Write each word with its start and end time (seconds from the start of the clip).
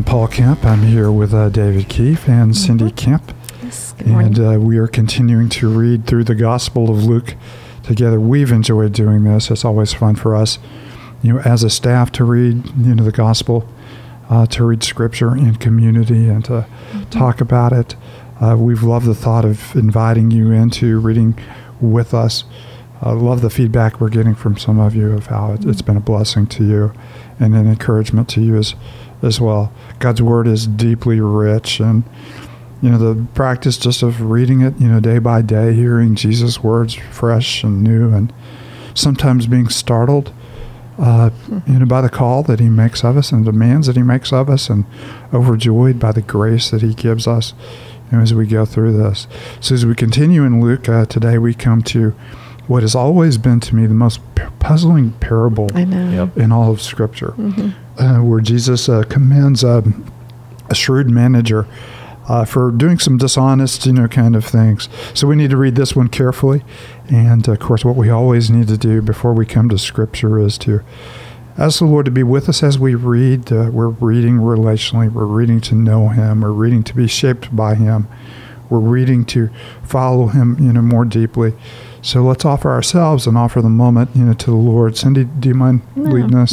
I'm 0.00 0.04
Paul 0.04 0.28
Kemp. 0.28 0.64
I'm 0.64 0.80
here 0.84 1.12
with 1.12 1.34
uh, 1.34 1.50
David 1.50 1.90
Keefe 1.90 2.26
and 2.26 2.52
mm-hmm. 2.52 2.52
Cindy 2.52 2.90
Kemp. 2.90 3.34
Yes, 3.62 3.94
and 3.98 4.40
uh, 4.40 4.58
we 4.58 4.78
are 4.78 4.86
continuing 4.86 5.50
to 5.50 5.68
read 5.68 6.06
through 6.06 6.24
the 6.24 6.34
Gospel 6.34 6.88
of 6.88 7.04
Luke 7.04 7.34
together. 7.82 8.18
We've 8.18 8.50
enjoyed 8.50 8.94
doing 8.94 9.24
this. 9.24 9.50
It's 9.50 9.62
always 9.62 9.92
fun 9.92 10.16
for 10.16 10.34
us, 10.34 10.58
you 11.22 11.34
know, 11.34 11.40
as 11.40 11.62
a 11.64 11.68
staff 11.68 12.10
to 12.12 12.24
read, 12.24 12.66
you 12.78 12.94
know, 12.94 13.04
the 13.04 13.12
Gospel, 13.12 13.68
uh, 14.30 14.46
to 14.46 14.64
read 14.64 14.82
Scripture 14.82 15.36
in 15.36 15.56
community 15.56 16.30
and 16.30 16.42
to 16.46 16.52
mm-hmm. 16.52 17.02
talk 17.10 17.42
about 17.42 17.74
it. 17.74 17.94
Uh, 18.40 18.56
we've 18.58 18.82
loved 18.82 19.04
the 19.04 19.14
thought 19.14 19.44
of 19.44 19.76
inviting 19.76 20.30
you 20.30 20.50
into 20.50 20.98
reading 20.98 21.38
with 21.78 22.14
us. 22.14 22.44
I 23.02 23.12
love 23.12 23.42
the 23.42 23.50
feedback 23.50 24.00
we're 24.00 24.08
getting 24.08 24.34
from 24.34 24.56
some 24.56 24.80
of 24.80 24.94
you 24.94 25.12
of 25.12 25.26
how 25.26 25.52
it, 25.52 25.64
has 25.64 25.82
been 25.82 25.98
a 25.98 26.00
blessing 26.00 26.46
to 26.46 26.64
you 26.64 26.92
and 27.38 27.54
an 27.54 27.66
encouragement 27.66 28.30
to 28.30 28.40
you 28.40 28.56
as, 28.56 28.74
as 29.22 29.40
well. 29.40 29.72
God's 29.98 30.22
Word 30.22 30.46
is 30.46 30.66
deeply 30.66 31.20
rich, 31.20 31.80
and 31.80 32.04
you 32.82 32.90
know 32.90 32.98
the 32.98 33.26
practice 33.34 33.76
just 33.76 34.02
of 34.02 34.20
reading 34.22 34.60
it, 34.60 34.78
you 34.80 34.88
know, 34.88 35.00
day 35.00 35.18
by 35.18 35.42
day, 35.42 35.74
hearing 35.74 36.14
Jesus' 36.14 36.62
words 36.62 36.94
fresh 36.94 37.62
and 37.62 37.82
new, 37.82 38.12
and 38.12 38.32
sometimes 38.94 39.46
being 39.46 39.68
startled, 39.68 40.32
uh, 40.98 41.30
you 41.66 41.78
know, 41.78 41.86
by 41.86 42.00
the 42.00 42.10
call 42.10 42.42
that 42.44 42.60
He 42.60 42.68
makes 42.68 43.04
of 43.04 43.16
us 43.16 43.32
and 43.32 43.44
demands 43.44 43.86
that 43.86 43.96
He 43.96 44.02
makes 44.02 44.32
of 44.32 44.48
us, 44.48 44.68
and 44.70 44.84
overjoyed 45.32 45.98
by 45.98 46.12
the 46.12 46.22
grace 46.22 46.70
that 46.70 46.82
He 46.82 46.94
gives 46.94 47.26
us 47.26 47.52
you 48.10 48.16
know, 48.16 48.22
as 48.22 48.34
we 48.34 48.46
go 48.46 48.64
through 48.64 48.92
this. 48.92 49.26
So 49.60 49.74
as 49.74 49.86
we 49.86 49.94
continue 49.94 50.44
in 50.44 50.60
Luke 50.60 50.88
uh, 50.88 51.06
today, 51.06 51.38
we 51.38 51.54
come 51.54 51.82
to 51.84 52.10
what 52.66 52.82
has 52.82 52.94
always 52.94 53.38
been 53.38 53.60
to 53.60 53.74
me 53.74 53.86
the 53.86 53.94
most 53.94 54.20
puzzling 54.60 55.12
parable 55.14 55.68
in 56.36 56.52
all 56.52 56.70
of 56.70 56.80
Scripture, 56.80 57.34
mm-hmm. 57.36 57.70
Uh, 58.00 58.18
where 58.18 58.40
Jesus 58.40 58.88
uh, 58.88 59.04
commends 59.04 59.62
a 59.62 59.84
shrewd 60.72 61.10
manager 61.10 61.66
uh, 62.28 62.44
for 62.44 62.70
doing 62.70 62.98
some 62.98 63.18
dishonest, 63.18 63.84
you 63.86 63.92
know, 63.92 64.08
kind 64.08 64.36
of 64.36 64.44
things. 64.44 64.88
So 65.14 65.26
we 65.26 65.36
need 65.36 65.50
to 65.50 65.56
read 65.56 65.74
this 65.74 65.96
one 65.96 66.08
carefully, 66.08 66.62
and 67.08 67.46
of 67.48 67.58
course, 67.58 67.84
what 67.84 67.96
we 67.96 68.08
always 68.08 68.50
need 68.50 68.68
to 68.68 68.78
do 68.78 69.02
before 69.02 69.32
we 69.34 69.44
come 69.46 69.68
to 69.68 69.78
Scripture 69.78 70.38
is 70.38 70.56
to 70.58 70.82
ask 71.58 71.80
the 71.80 71.86
Lord 71.86 72.04
to 72.04 72.10
be 72.10 72.22
with 72.22 72.48
us 72.48 72.62
as 72.62 72.78
we 72.78 72.94
read. 72.94 73.52
Uh, 73.52 73.70
we're 73.72 73.88
reading 73.88 74.36
relationally. 74.36 75.12
We're 75.12 75.24
reading 75.24 75.60
to 75.62 75.74
know 75.74 76.08
Him. 76.08 76.42
We're 76.42 76.52
reading 76.52 76.84
to 76.84 76.94
be 76.94 77.08
shaped 77.08 77.54
by 77.54 77.74
Him. 77.74 78.06
We're 78.68 78.78
reading 78.78 79.24
to 79.26 79.50
follow 79.82 80.28
Him, 80.28 80.56
you 80.60 80.72
know, 80.72 80.82
more 80.82 81.04
deeply. 81.04 81.54
So 82.00 82.22
let's 82.22 82.44
offer 82.44 82.70
ourselves 82.70 83.26
and 83.26 83.36
offer 83.36 83.60
the 83.60 83.68
moment, 83.68 84.10
you 84.14 84.24
know, 84.24 84.34
to 84.34 84.46
the 84.46 84.54
Lord. 84.54 84.96
Cindy, 84.96 85.24
do 85.24 85.48
you 85.48 85.54
mind 85.54 85.82
no, 85.96 86.10
leading 86.10 86.36
us? 86.36 86.52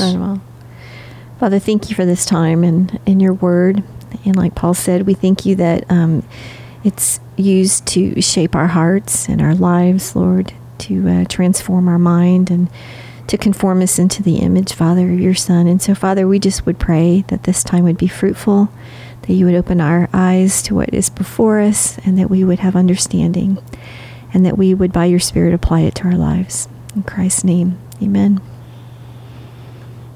Father, 1.40 1.60
thank 1.60 1.90
you 1.90 1.96
for 1.96 2.06
this 2.06 2.26
time 2.26 2.64
and 2.64 3.00
in 3.06 3.20
your 3.20 3.34
word. 3.34 3.84
And 4.26 4.36
like 4.36 4.56
Paul 4.56 4.74
said, 4.74 5.06
we 5.06 5.14
thank 5.14 5.46
you 5.46 5.56
that 5.56 5.90
um, 5.92 6.28
it's 6.84 7.20
used 7.36 7.86
to 7.88 8.22
shape 8.22 8.56
our 8.56 8.68
hearts 8.68 9.30
and 9.30 9.42
our 9.42 9.54
lives, 9.54 10.16
Lord, 10.16 10.54
to 10.80 11.08
uh, 11.08 11.26
transform 11.26 11.88
our 11.88 12.00
mind 12.00 12.50
and 12.50 12.70
to 13.28 13.38
conform 13.38 13.82
us 13.82 14.00
into 14.00 14.24
the 14.24 14.38
image, 14.38 14.74
Father, 14.74 15.12
of 15.12 15.20
your 15.20 15.36
Son. 15.36 15.68
And 15.68 15.82
so, 15.82 15.94
Father, 15.94 16.28
we 16.28 16.40
just 16.40 16.66
would 16.66 16.80
pray 16.80 17.24
that 17.28 17.44
this 17.44 17.64
time 17.64 17.84
would 17.84 17.98
be 17.98 18.08
fruitful, 18.08 18.70
that 19.24 19.34
you 19.34 19.46
would 19.46 19.56
open 19.56 19.80
our 19.80 20.10
eyes 20.14 20.62
to 20.64 20.76
what 20.76 20.94
is 20.94 21.10
before 21.10 21.60
us, 21.60 21.98
and 22.00 22.18
that 22.18 22.30
we 22.30 22.44
would 22.44 22.60
have 22.60 22.76
understanding 22.76 23.58
and 24.34 24.46
that 24.46 24.58
we 24.58 24.74
would, 24.74 24.92
by 24.92 25.06
your 25.06 25.20
Spirit, 25.20 25.54
apply 25.54 25.82
it 25.82 25.96
to 25.96 26.06
our 26.06 26.16
lives. 26.18 26.68
In 26.96 27.04
Christ's 27.04 27.44
name, 27.44 27.78
amen. 28.02 28.42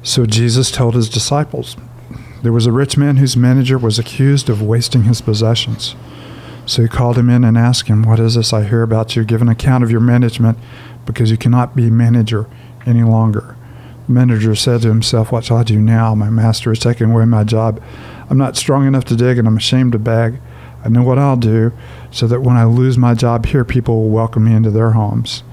So 0.03 0.25
Jesus 0.25 0.71
told 0.71 0.95
his 0.95 1.09
disciples 1.09 1.77
there 2.41 2.51
was 2.51 2.65
a 2.65 2.71
rich 2.71 2.97
man 2.97 3.17
whose 3.17 3.37
manager 3.37 3.77
was 3.77 3.99
accused 3.99 4.49
of 4.49 4.61
wasting 4.61 5.03
his 5.03 5.21
possessions. 5.21 5.95
So 6.65 6.81
he 6.81 6.87
called 6.87 7.17
him 7.17 7.29
in 7.29 7.43
and 7.43 7.57
asked 7.57 7.87
him, 7.87 8.01
What 8.01 8.19
is 8.19 8.35
this 8.35 8.51
I 8.51 8.63
hear 8.63 8.81
about 8.81 9.15
you? 9.15 9.23
Give 9.23 9.41
an 9.41 9.49
account 9.49 9.83
of 9.83 9.91
your 9.91 9.99
management, 9.99 10.57
because 11.05 11.29
you 11.29 11.37
cannot 11.37 11.75
be 11.75 11.89
manager 11.91 12.47
any 12.85 13.03
longer. 13.03 13.55
The 14.07 14.13
manager 14.13 14.55
said 14.55 14.81
to 14.81 14.87
himself, 14.87 15.31
What 15.31 15.45
shall 15.45 15.57
I 15.57 15.63
do 15.63 15.79
now? 15.79 16.15
My 16.15 16.29
master 16.29 16.71
is 16.71 16.79
taking 16.79 17.11
away 17.11 17.25
my 17.25 17.43
job. 17.43 17.81
I'm 18.29 18.37
not 18.37 18.57
strong 18.57 18.87
enough 18.87 19.05
to 19.05 19.15
dig, 19.15 19.37
and 19.37 19.47
I'm 19.47 19.57
ashamed 19.57 19.91
to 19.91 19.99
beg. 19.99 20.39
I 20.83 20.89
know 20.89 21.03
what 21.03 21.19
I'll 21.19 21.37
do 21.37 21.73
so 22.09 22.25
that 22.25 22.41
when 22.41 22.57
I 22.57 22.63
lose 22.63 22.97
my 22.97 23.13
job 23.13 23.45
here, 23.45 23.63
people 23.63 24.01
will 24.01 24.09
welcome 24.09 24.45
me 24.45 24.55
into 24.55 24.71
their 24.71 24.91
homes. 24.91 25.43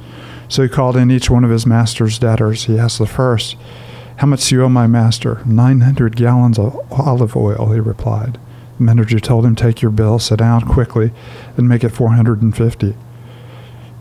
So 0.49 0.62
he 0.62 0.69
called 0.71 0.97
in 0.97 1.11
each 1.11 1.28
one 1.28 1.45
of 1.45 1.51
his 1.51 1.67
master's 1.67 2.19
debtors. 2.19 2.65
He 2.65 2.78
asked 2.78 2.99
the 2.99 3.06
first, 3.06 3.56
How 4.19 4.27
much 4.27 4.49
do 4.49 4.56
you 4.56 4.65
owe 4.65 4.69
my 4.69 4.89
master? 4.89 5.43
Nine 5.47 5.83
hundred 5.83 6.17
gallons 6.17 6.59
of 6.59 6.77
olive 6.91 7.37
oil, 7.37 7.71
he 7.73 7.79
replied. 7.79 8.37
The 8.77 8.83
manager 8.83 9.21
told 9.21 9.47
him, 9.47 9.55
Take 9.55 9.81
your 9.81 9.93
bill, 9.93 10.19
sit 10.19 10.41
down 10.41 10.62
quickly, 10.62 11.12
and 11.56 11.69
make 11.69 11.84
it 11.84 11.91
four 11.91 12.09
hundred 12.15 12.43
and 12.43 12.57
fifty. 12.57 12.97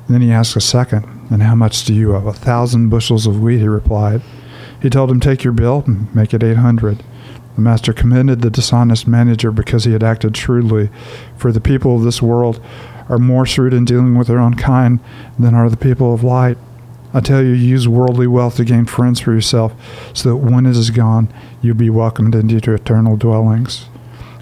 Then 0.09 0.21
he 0.21 0.31
asked 0.31 0.55
a 0.55 0.61
second, 0.61 1.05
And 1.29 1.43
how 1.43 1.53
much 1.53 1.85
do 1.85 1.93
you 1.93 2.15
owe? 2.15 2.27
A 2.27 2.33
thousand 2.33 2.89
bushels 2.89 3.27
of 3.27 3.41
wheat, 3.41 3.59
he 3.59 3.67
replied. 3.67 4.23
He 4.81 4.89
told 4.89 5.11
him, 5.11 5.19
Take 5.19 5.43
your 5.43 5.53
bill, 5.53 5.83
and 5.85 6.13
make 6.15 6.33
it 6.33 6.41
eight 6.41 6.57
hundred. 6.57 7.03
The 7.53 7.61
master 7.61 7.93
commended 7.93 8.41
the 8.41 8.49
dishonest 8.49 9.07
manager 9.07 9.51
because 9.51 9.83
he 9.83 9.93
had 9.93 10.03
acted 10.03 10.35
shrewdly, 10.35 10.89
for 11.35 11.51
the 11.51 11.61
people 11.61 11.95
of 11.95 12.01
this 12.01 12.23
world 12.23 12.59
are 13.07 13.19
more 13.19 13.45
shrewd 13.45 13.73
in 13.73 13.85
dealing 13.85 14.17
with 14.17 14.29
their 14.29 14.39
own 14.39 14.55
kind 14.55 14.99
than 15.37 15.53
are 15.53 15.69
the 15.69 15.77
people 15.77 16.11
of 16.11 16.23
light. 16.23 16.57
I 17.17 17.19
tell 17.19 17.41
you, 17.41 17.53
use 17.53 17.87
worldly 17.87 18.27
wealth 18.27 18.57
to 18.57 18.63
gain 18.63 18.85
friends 18.85 19.19
for 19.19 19.33
yourself, 19.33 19.73
so 20.13 20.29
that 20.29 20.35
when 20.35 20.67
it 20.67 20.77
is 20.77 20.91
gone, 20.91 21.33
you'll 21.63 21.73
be 21.73 21.89
welcomed 21.89 22.35
into 22.35 22.75
eternal 22.75 23.17
dwellings. 23.17 23.87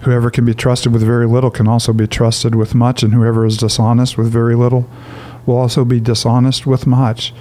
Whoever 0.02 0.30
can 0.30 0.44
be 0.44 0.52
trusted 0.52 0.92
with 0.92 1.02
very 1.02 1.26
little 1.26 1.50
can 1.50 1.68
also 1.68 1.94
be 1.94 2.06
trusted 2.06 2.54
with 2.54 2.74
much, 2.74 3.02
and 3.02 3.14
whoever 3.14 3.46
is 3.46 3.56
dishonest 3.56 4.18
with 4.18 4.30
very 4.30 4.54
little 4.54 4.86
will 5.46 5.56
also 5.56 5.86
be 5.86 6.00
dishonest 6.00 6.66
with 6.66 6.86
much. 6.86 7.32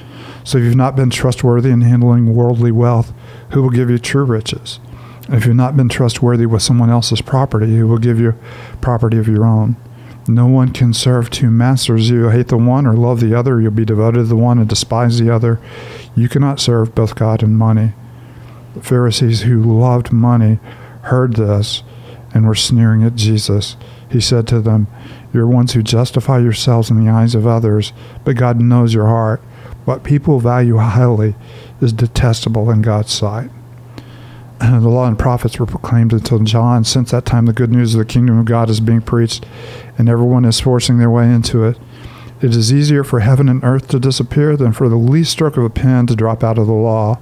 So 0.46 0.58
if 0.58 0.64
you've 0.64 0.78
not 0.78 0.96
been 0.96 1.10
trustworthy 1.10 1.70
in 1.70 1.82
handling 1.82 2.34
worldly 2.34 2.72
wealth, 2.72 3.12
who 3.50 3.62
will 3.62 3.72
give 3.72 3.90
you 3.90 3.98
true 3.98 4.24
riches? 4.24 4.80
If 5.28 5.46
you've 5.46 5.58
not 5.58 5.76
been 5.76 5.90
trustworthy 5.90 6.46
with 6.46 6.62
someone 6.62 6.90
else's 6.90 7.20
property, 7.20 7.76
who 7.76 7.90
will 7.90 7.98
give 7.98 8.22
you 8.22 8.36
property 8.80 9.18
of 9.18 9.28
your 9.28 9.44
own. 9.44 9.76
No 10.28 10.48
one 10.48 10.72
can 10.72 10.92
serve 10.94 11.30
two 11.30 11.52
masters. 11.52 12.10
You 12.10 12.30
hate 12.30 12.48
the 12.48 12.58
one 12.58 12.88
or 12.88 12.94
love 12.94 13.20
the 13.20 13.38
other. 13.38 13.62
You'll 13.62 13.72
be 13.72 13.86
devoted 13.86 14.18
to 14.18 14.24
the 14.24 14.36
one 14.36 14.58
and 14.58 14.68
despise 14.68 15.20
the 15.20 15.34
other. 15.34 15.60
You 16.16 16.28
cannot 16.30 16.60
serve 16.60 16.96
both 16.96 17.16
God 17.16 17.44
and 17.44 17.58
money. 17.58 17.94
The 18.74 18.82
Pharisees 18.82 19.42
who 19.42 19.62
loved 19.62 20.12
money 20.12 20.60
heard 21.04 21.36
this 21.36 21.84
and 22.34 22.48
were 22.48 22.56
sneering 22.56 23.04
at 23.04 23.16
Jesus. 23.16 23.78
He 24.10 24.20
said 24.20 24.48
to 24.48 24.60
them, 24.60 24.88
You're 25.32 25.48
ones 25.48 25.74
who 25.74 25.84
justify 25.84 26.40
yourselves 26.40 26.90
in 26.90 27.04
the 27.04 27.12
eyes 27.12 27.36
of 27.36 27.46
others, 27.46 27.94
but 28.24 28.36
God 28.36 28.60
knows 28.60 28.94
your 28.94 29.06
heart. 29.06 29.42
What 29.86 30.04
people 30.04 30.40
value 30.40 30.78
highly 30.78 31.36
is 31.82 31.94
detestable 31.94 32.72
in 32.72 32.82
God's 32.82 33.12
sight. 33.12 33.52
the 34.60 34.90
law 34.90 35.08
and 35.08 35.20
prophets 35.20 35.60
were 35.60 35.66
proclaimed 35.66 36.14
until 36.14 36.40
John. 36.40 36.84
Since 36.84 37.12
that 37.12 37.26
time, 37.26 37.46
the 37.46 37.54
good 37.54 37.72
news 37.72 37.94
of 37.94 38.00
the 38.00 38.06
kingdom 38.06 38.38
of 38.38 38.46
God 38.46 38.70
is 38.70 38.80
being 38.80 39.02
preached, 39.02 39.46
and 39.98 40.08
everyone 40.08 40.46
is 40.46 40.60
forcing 40.60 40.98
their 40.98 41.10
way 41.10 41.30
into 41.30 41.64
it. 41.66 41.78
It 42.42 42.56
is 42.56 42.72
easier 42.72 43.04
for 43.04 43.22
heaven 43.22 43.50
and 43.50 43.64
earth 43.64 43.88
to 43.90 44.00
disappear 44.00 44.56
than 44.56 44.74
for 44.74 44.88
the 44.88 44.98
least 44.98 45.32
stroke 45.32 45.58
of 45.58 45.64
a 45.64 45.70
pen 45.70 46.08
to 46.08 46.16
drop 46.16 46.44
out 46.44 46.58
of 46.58 46.68
the 46.68 46.74
law. 46.74 47.20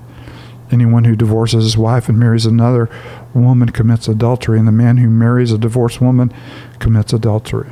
Anyone 0.72 1.04
who 1.04 1.16
divorces 1.16 1.64
his 1.64 1.78
wife 1.78 2.10
and 2.10 2.20
marries 2.20 2.46
another 2.46 2.90
woman 3.34 3.70
commits 3.70 4.08
adultery, 4.08 4.58
and 4.58 4.68
the 4.68 4.72
man 4.72 4.98
who 4.98 5.10
marries 5.10 5.52
a 5.52 5.58
divorced 5.58 6.02
woman 6.02 6.34
commits 6.80 7.14
adultery. 7.14 7.72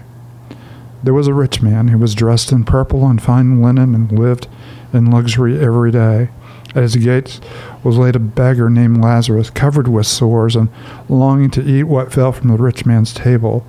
There 1.04 1.14
was 1.14 1.28
a 1.28 1.34
rich 1.34 1.62
man 1.62 1.88
who 1.88 1.98
was 1.98 2.14
dressed 2.14 2.52
in 2.52 2.64
purple 2.64 3.08
and 3.08 3.22
fine 3.22 3.62
linen 3.62 3.96
and 3.96 4.12
lived 4.12 4.48
in 4.94 5.10
luxury 5.10 5.60
every 5.60 5.92
day. 5.92 6.30
At 6.74 6.84
his 6.84 6.96
gates 6.96 7.42
was 7.84 7.98
laid 7.98 8.16
a 8.16 8.20
beggar 8.20 8.70
named 8.70 9.02
Lazarus, 9.02 9.50
covered 9.50 9.88
with 9.88 10.08
sores 10.08 10.56
and 10.56 10.70
longing 11.10 11.50
to 11.52 11.64
eat 11.64 11.84
what 11.84 12.14
fell 12.14 12.32
from 12.32 12.48
the 12.48 12.56
rich 12.56 12.86
man's 12.86 13.14
table. 13.14 13.66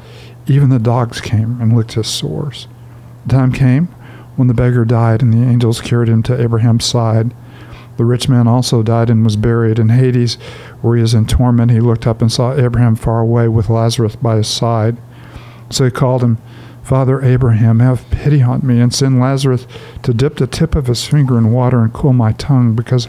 Even 0.46 0.68
the 0.68 0.78
dogs 0.78 1.20
came 1.20 1.60
and 1.60 1.76
licked 1.76 1.94
his 1.94 2.06
sores. 2.06 2.68
The 3.26 3.32
time 3.32 3.52
came 3.52 3.86
when 4.36 4.48
the 4.48 4.54
beggar 4.54 4.84
died, 4.84 5.22
and 5.22 5.32
the 5.32 5.46
angels 5.46 5.80
carried 5.80 6.08
him 6.08 6.22
to 6.24 6.40
Abraham's 6.40 6.84
side. 6.84 7.34
The 7.96 8.04
rich 8.04 8.28
man 8.28 8.48
also 8.48 8.82
died 8.82 9.10
and 9.10 9.24
was 9.24 9.36
buried 9.36 9.78
in 9.78 9.90
Hades, 9.90 10.34
where 10.80 10.96
he 10.96 11.02
is 11.02 11.14
in 11.14 11.26
torment. 11.26 11.70
He 11.70 11.80
looked 11.80 12.06
up 12.06 12.22
and 12.22 12.32
saw 12.32 12.54
Abraham 12.54 12.96
far 12.96 13.20
away 13.20 13.48
with 13.48 13.68
Lazarus 13.68 14.16
by 14.16 14.36
his 14.36 14.48
side. 14.48 14.96
So 15.70 15.84
he 15.84 15.90
called 15.90 16.22
him, 16.22 16.38
Father 16.82 17.22
Abraham, 17.22 17.78
have 17.78 18.10
pity 18.10 18.42
on 18.42 18.66
me, 18.66 18.80
and 18.80 18.92
send 18.92 19.20
Lazarus 19.20 19.66
to 20.02 20.12
dip 20.12 20.36
the 20.36 20.46
tip 20.46 20.74
of 20.74 20.86
his 20.86 21.06
finger 21.06 21.38
in 21.38 21.52
water 21.52 21.80
and 21.80 21.92
cool 21.92 22.12
my 22.12 22.32
tongue, 22.32 22.74
because 22.74 23.08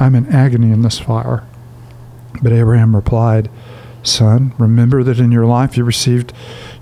I'm 0.00 0.14
in 0.14 0.28
agony 0.28 0.72
in 0.72 0.82
this 0.82 0.98
fire. 0.98 1.46
But 2.42 2.52
Abraham 2.52 2.96
replied, 2.96 3.50
Son, 4.02 4.54
remember 4.58 5.04
that 5.04 5.20
in 5.20 5.30
your 5.30 5.46
life 5.46 5.76
you 5.76 5.84
received 5.84 6.32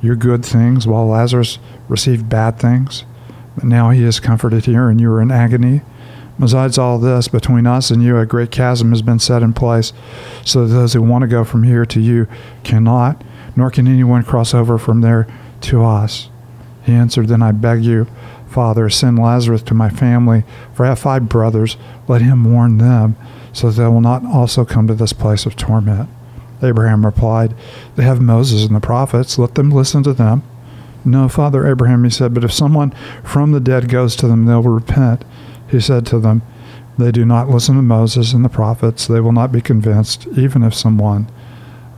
your 0.00 0.16
good 0.16 0.44
things, 0.44 0.86
while 0.86 1.06
Lazarus 1.06 1.58
received 1.88 2.28
bad 2.28 2.58
things. 2.58 3.04
But 3.56 3.64
now 3.64 3.90
he 3.90 4.04
is 4.04 4.20
comforted 4.20 4.64
here, 4.66 4.88
and 4.88 5.00
you 5.00 5.10
are 5.10 5.20
in 5.20 5.32
agony. 5.32 5.82
Besides 6.38 6.78
all 6.78 6.98
this, 6.98 7.28
between 7.28 7.66
us 7.66 7.90
and 7.90 8.02
you, 8.02 8.16
a 8.16 8.24
great 8.24 8.50
chasm 8.50 8.90
has 8.90 9.02
been 9.02 9.18
set 9.18 9.42
in 9.42 9.52
place, 9.52 9.92
so 10.44 10.64
that 10.64 10.72
those 10.72 10.94
who 10.94 11.02
want 11.02 11.22
to 11.22 11.28
go 11.28 11.44
from 11.44 11.64
here 11.64 11.84
to 11.84 12.00
you 12.00 12.28
cannot, 12.62 13.22
nor 13.56 13.70
can 13.70 13.86
anyone 13.86 14.22
cross 14.22 14.54
over 14.54 14.78
from 14.78 15.00
there 15.00 15.26
to 15.62 15.84
us. 15.84 16.28
He 16.84 16.92
answered, 16.92 17.28
Then 17.28 17.42
I 17.42 17.52
beg 17.52 17.84
you, 17.84 18.06
Father, 18.46 18.90
send 18.90 19.18
Lazarus 19.18 19.62
to 19.62 19.74
my 19.74 19.90
family, 19.90 20.44
for 20.74 20.84
I 20.84 20.90
have 20.90 20.98
five 20.98 21.28
brothers. 21.28 21.76
Let 22.08 22.22
him 22.22 22.52
warn 22.52 22.78
them, 22.78 23.16
so 23.52 23.70
that 23.70 23.80
they 23.80 23.88
will 23.88 24.00
not 24.00 24.24
also 24.24 24.64
come 24.64 24.86
to 24.88 24.94
this 24.94 25.12
place 25.12 25.46
of 25.46 25.56
torment. 25.56 26.08
Abraham 26.62 27.04
replied, 27.04 27.54
They 27.96 28.02
have 28.02 28.20
Moses 28.20 28.64
and 28.64 28.74
the 28.74 28.80
prophets. 28.80 29.38
Let 29.38 29.54
them 29.54 29.70
listen 29.70 30.02
to 30.02 30.12
them. 30.12 30.42
No, 31.04 31.28
Father 31.28 31.66
Abraham, 31.66 32.04
he 32.04 32.10
said, 32.10 32.34
but 32.34 32.44
if 32.44 32.52
someone 32.52 32.90
from 33.24 33.52
the 33.52 33.60
dead 33.60 33.88
goes 33.88 34.14
to 34.16 34.28
them, 34.28 34.44
they 34.44 34.54
will 34.54 34.62
repent. 34.64 35.24
He 35.68 35.80
said 35.80 36.04
to 36.06 36.18
them, 36.18 36.42
They 36.98 37.10
do 37.10 37.24
not 37.24 37.48
listen 37.48 37.76
to 37.76 37.82
Moses 37.82 38.32
and 38.32 38.44
the 38.44 38.50
prophets. 38.50 39.06
They 39.06 39.20
will 39.20 39.32
not 39.32 39.52
be 39.52 39.62
convinced, 39.62 40.26
even 40.36 40.62
if 40.62 40.74
someone 40.74 41.30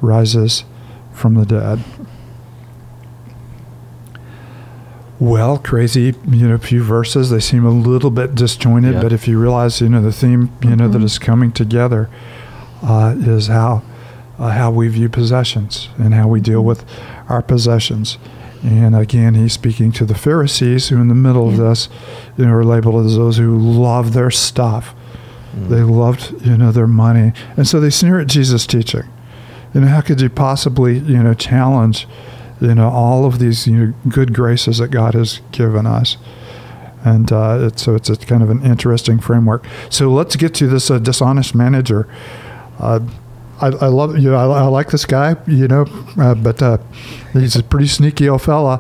rises 0.00 0.65
from 1.12 1.35
the 1.35 1.47
dead. 1.47 1.82
Well, 5.22 5.56
crazy, 5.58 6.16
you 6.28 6.48
know, 6.48 6.54
a 6.56 6.58
few 6.58 6.82
verses. 6.82 7.30
They 7.30 7.38
seem 7.38 7.64
a 7.64 7.70
little 7.70 8.10
bit 8.10 8.34
disjointed, 8.34 8.94
Yeah. 8.94 9.02
but 9.02 9.12
if 9.12 9.28
you 9.28 9.38
realize, 9.38 9.80
you 9.80 9.88
know, 9.88 10.02
the 10.02 10.10
theme, 10.10 10.50
you 10.64 10.74
know, 10.74 10.88
that 10.88 10.98
Mhm. 11.00 11.04
is 11.04 11.20
coming 11.20 11.52
together 11.52 12.08
uh, 12.82 13.14
is 13.16 13.46
how 13.46 13.82
uh, 14.40 14.48
how 14.48 14.72
we 14.72 14.88
view 14.88 15.08
possessions 15.08 15.88
and 15.96 16.12
how 16.14 16.26
we 16.26 16.40
deal 16.40 16.64
with 16.64 16.84
our 17.28 17.40
possessions. 17.40 18.19
And 18.64 18.96
again, 18.96 19.34
he's 19.34 19.52
speaking 19.52 19.92
to 19.92 20.04
the 20.04 20.16
Pharisees 20.16 20.88
who, 20.88 20.96
in 21.00 21.06
the 21.06 21.14
middle 21.14 21.48
of 21.48 21.56
this, 21.56 21.88
you 22.36 22.46
know, 22.46 22.52
are 22.54 22.64
labeled 22.64 23.06
as 23.06 23.14
those 23.14 23.36
who 23.36 23.56
love 23.56 24.14
their 24.14 24.30
stuff. 24.32 24.92
Mm. 25.56 25.69
They 25.69 25.82
loved, 25.82 26.34
you 26.44 26.56
know, 26.56 26.72
their 26.72 26.88
money, 26.88 27.32
and 27.56 27.69
so 27.69 27.78
they 27.78 27.90
sneer 27.90 28.19
at 28.19 28.26
Jesus' 28.26 28.66
teaching. 28.66 29.04
You 29.72 29.82
know, 29.82 29.86
how 29.86 30.00
could 30.00 30.20
you 30.20 30.28
possibly, 30.30 30.98
you 30.98 31.22
know, 31.22 31.34
challenge, 31.34 32.08
you 32.62 32.75
know, 32.75 32.88
all 32.88 33.25
of 33.25 33.38
these 33.38 33.67
you 33.67 33.76
know, 33.76 33.94
good 34.09 34.35
graces 34.35 34.79
that 34.79 34.88
God 34.88 35.14
has 35.14 35.41
given 35.50 35.87
us? 35.87 36.17
And 37.05 37.32
uh, 37.32 37.59
it's, 37.62 37.82
so 37.82 37.94
it's 37.94 38.09
a 38.09 38.17
kind 38.17 38.43
of 38.43 38.50
an 38.50 38.62
interesting 38.64 39.19
framework. 39.19 39.67
So 39.91 40.09
let's 40.11 40.37
get 40.37 40.55
to 40.55 40.69
this 40.69 40.91
uh, 40.91 40.99
dishonest 40.99 41.55
manager. 41.55 42.09
Uh, 42.79 43.00
I, 43.61 43.67
I 43.67 43.87
love 43.87 44.19
you 44.19 44.31
know 44.31 44.37
I, 44.37 44.62
I 44.62 44.67
like 44.67 44.91
this 44.91 45.05
guy 45.05 45.37
you 45.47 45.69
know 45.69 45.87
uh, 46.19 46.35
but 46.35 46.61
uh, 46.61 46.79
he's 47.32 47.55
a 47.55 47.62
pretty 47.62 47.87
sneaky 47.87 48.29
old 48.29 48.43
fella. 48.43 48.79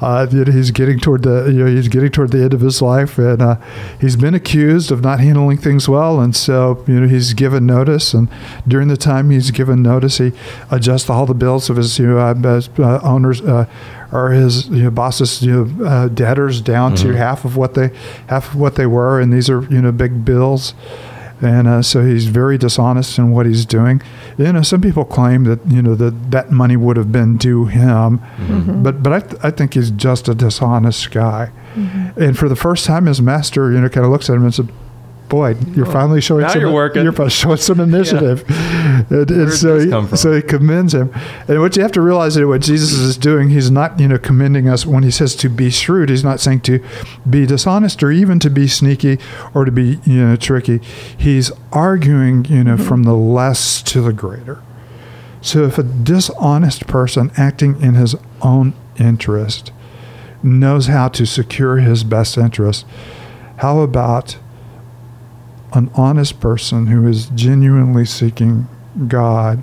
Uh, 0.00 0.26
you 0.30 0.44
know, 0.44 0.52
he's 0.52 0.70
getting 0.70 0.98
toward 1.00 1.22
the 1.22 1.46
you 1.46 1.64
know 1.64 1.66
he's 1.66 1.88
getting 1.88 2.10
toward 2.10 2.30
the 2.30 2.42
end 2.42 2.52
of 2.52 2.60
his 2.60 2.82
life 2.82 3.16
and 3.18 3.40
uh, 3.40 3.56
he's 4.00 4.14
been 4.16 4.34
accused 4.34 4.90
of 4.92 5.02
not 5.02 5.20
handling 5.20 5.56
things 5.56 5.88
well. 5.88 6.20
And 6.20 6.36
so 6.36 6.84
you 6.86 7.00
know 7.00 7.08
he's 7.08 7.32
given 7.32 7.64
notice. 7.64 8.12
And 8.12 8.28
during 8.68 8.88
the 8.88 8.96
time 8.98 9.30
he's 9.30 9.50
given 9.50 9.82
notice 9.82 10.18
he 10.18 10.32
adjusts 10.70 11.08
all 11.08 11.24
the 11.24 11.34
bills 11.34 11.70
of 11.70 11.76
his 11.76 11.98
you 11.98 12.06
know 12.08 12.18
uh, 12.18 12.60
uh, 12.78 13.00
owners 13.02 13.40
uh, 13.40 13.64
or 14.12 14.30
his 14.32 14.68
you 14.68 14.82
know 14.84 14.90
bosses 14.90 15.40
you 15.42 15.52
know 15.64 15.86
uh, 15.86 16.08
debtors 16.08 16.60
down 16.60 16.94
to 16.96 17.08
Mhm. 17.08 17.16
half 17.16 17.44
of 17.46 17.56
what 17.56 17.72
they 17.74 17.90
half 18.28 18.50
of 18.52 18.56
what 18.60 18.74
they 18.74 18.86
were. 18.86 19.18
And 19.20 19.32
these 19.32 19.48
are 19.48 19.62
you 19.72 19.80
know 19.80 19.92
big 19.92 20.24
bills 20.26 20.74
and 21.42 21.68
uh, 21.68 21.82
so 21.82 22.04
he's 22.04 22.26
very 22.26 22.56
dishonest 22.58 23.18
in 23.18 23.30
what 23.30 23.46
he's 23.46 23.66
doing. 23.66 24.00
You 24.38 24.52
know, 24.52 24.62
some 24.62 24.80
people 24.80 25.04
claim 25.04 25.44
that 25.44 25.60
you 25.66 25.82
know 25.82 25.94
that 25.94 26.30
that 26.30 26.50
money 26.50 26.76
would 26.76 26.96
have 26.96 27.12
been 27.12 27.36
due 27.36 27.66
him, 27.66 28.20
Mhm. 28.38 28.82
but 28.82 29.02
but 29.02 29.12
I, 29.12 29.20
th- 29.20 29.40
I 29.42 29.50
think 29.50 29.74
he's 29.74 29.90
just 29.90 30.28
a 30.28 30.34
dishonest 30.34 31.10
guy. 31.10 31.50
Mhm. 31.76 32.16
And 32.16 32.38
for 32.38 32.48
the 32.48 32.56
first 32.56 32.86
time, 32.86 33.06
his 33.06 33.20
master, 33.20 33.70
you 33.72 33.80
know, 33.80 33.88
kind 33.88 34.06
of 34.06 34.12
looks 34.12 34.30
at 34.30 34.36
him 34.36 34.44
and 34.44 34.54
said, 34.54 34.68
"Boy, 35.28 35.56
you're 35.74 35.86
finally 35.86 36.20
showing 36.20 36.42
now 36.42 36.50
some 36.50 36.60
you're 36.60 36.72
working." 36.72 37.04
You're 37.04 37.30
showing 37.30 37.56
some 37.56 37.80
initiative." 37.80 38.44
And, 39.08 39.30
and 39.30 39.52
so 39.52 39.78
he, 39.78 40.16
so 40.16 40.32
he 40.32 40.42
commends 40.42 40.94
him. 40.94 41.12
And 41.46 41.60
what 41.60 41.76
you 41.76 41.82
have 41.82 41.92
to 41.92 42.00
realize 42.00 42.36
is 42.36 42.44
what 42.46 42.62
Jesus 42.62 42.92
is 42.92 43.16
doing. 43.16 43.50
He's 43.50 43.70
not 43.70 44.00
you 44.00 44.08
know 44.08 44.18
commending 44.18 44.68
us 44.68 44.86
when 44.86 45.02
he 45.02 45.10
says 45.10 45.36
to 45.36 45.48
be 45.48 45.70
shrewd. 45.70 46.08
He's 46.08 46.24
not 46.24 46.40
saying 46.40 46.62
to 46.62 46.82
be 47.28 47.46
dishonest 47.46 48.02
or 48.02 48.10
even 48.10 48.40
to 48.40 48.50
be 48.50 48.66
sneaky 48.66 49.18
or 49.54 49.64
to 49.64 49.70
be 49.70 50.00
you 50.04 50.26
know 50.26 50.36
tricky. 50.36 50.80
He's 51.16 51.52
arguing 51.72 52.46
you 52.46 52.64
know 52.64 52.76
mm-hmm. 52.76 52.88
from 52.88 53.02
the 53.02 53.14
less 53.14 53.82
to 53.82 54.00
the 54.00 54.12
greater. 54.12 54.62
So 55.40 55.64
if 55.64 55.78
a 55.78 55.82
dishonest 55.82 56.86
person 56.86 57.30
acting 57.36 57.80
in 57.80 57.94
his 57.94 58.16
own 58.42 58.74
interest 58.98 59.70
knows 60.42 60.86
how 60.86 61.08
to 61.08 61.24
secure 61.26 61.76
his 61.76 62.02
best 62.02 62.36
interest, 62.36 62.84
how 63.58 63.80
about 63.80 64.38
an 65.76 65.90
honest 65.94 66.40
person 66.40 66.86
who 66.88 67.06
is 67.06 67.26
genuinely 67.34 68.04
seeking 68.04 68.66
God 69.08 69.62